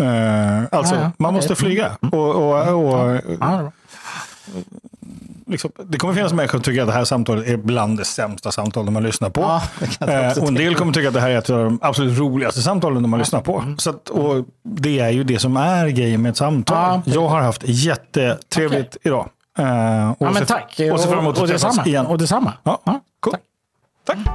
[0.00, 1.98] Eh, alltså, man måste flyga.
[2.00, 3.72] Och, och, och, ja, det är bra.
[5.48, 8.52] Liksom, det kommer finnas människor som tycker att det här samtalet är bland det sämsta
[8.52, 9.40] samtal de har lyssnat på.
[9.40, 9.62] Ja,
[10.00, 12.62] Eh, och en del kommer tycka att det här är ett av de absolut roligaste
[12.62, 13.64] samtalen de har lyssnat på.
[13.78, 16.76] Så att, och det är ju det som är grejen med ett samtal.
[17.04, 19.28] Ja, jag har haft jättetrevligt idag.
[19.58, 20.74] Eh, och Ja, men tack.
[20.78, 21.86] Och emot och, att träffas detsamma.
[21.86, 22.06] igen.
[22.06, 22.52] Och detsamma.
[22.62, 23.32] Ja, Ja, cool.
[23.32, 24.16] tack.
[24.16, 24.26] Tack.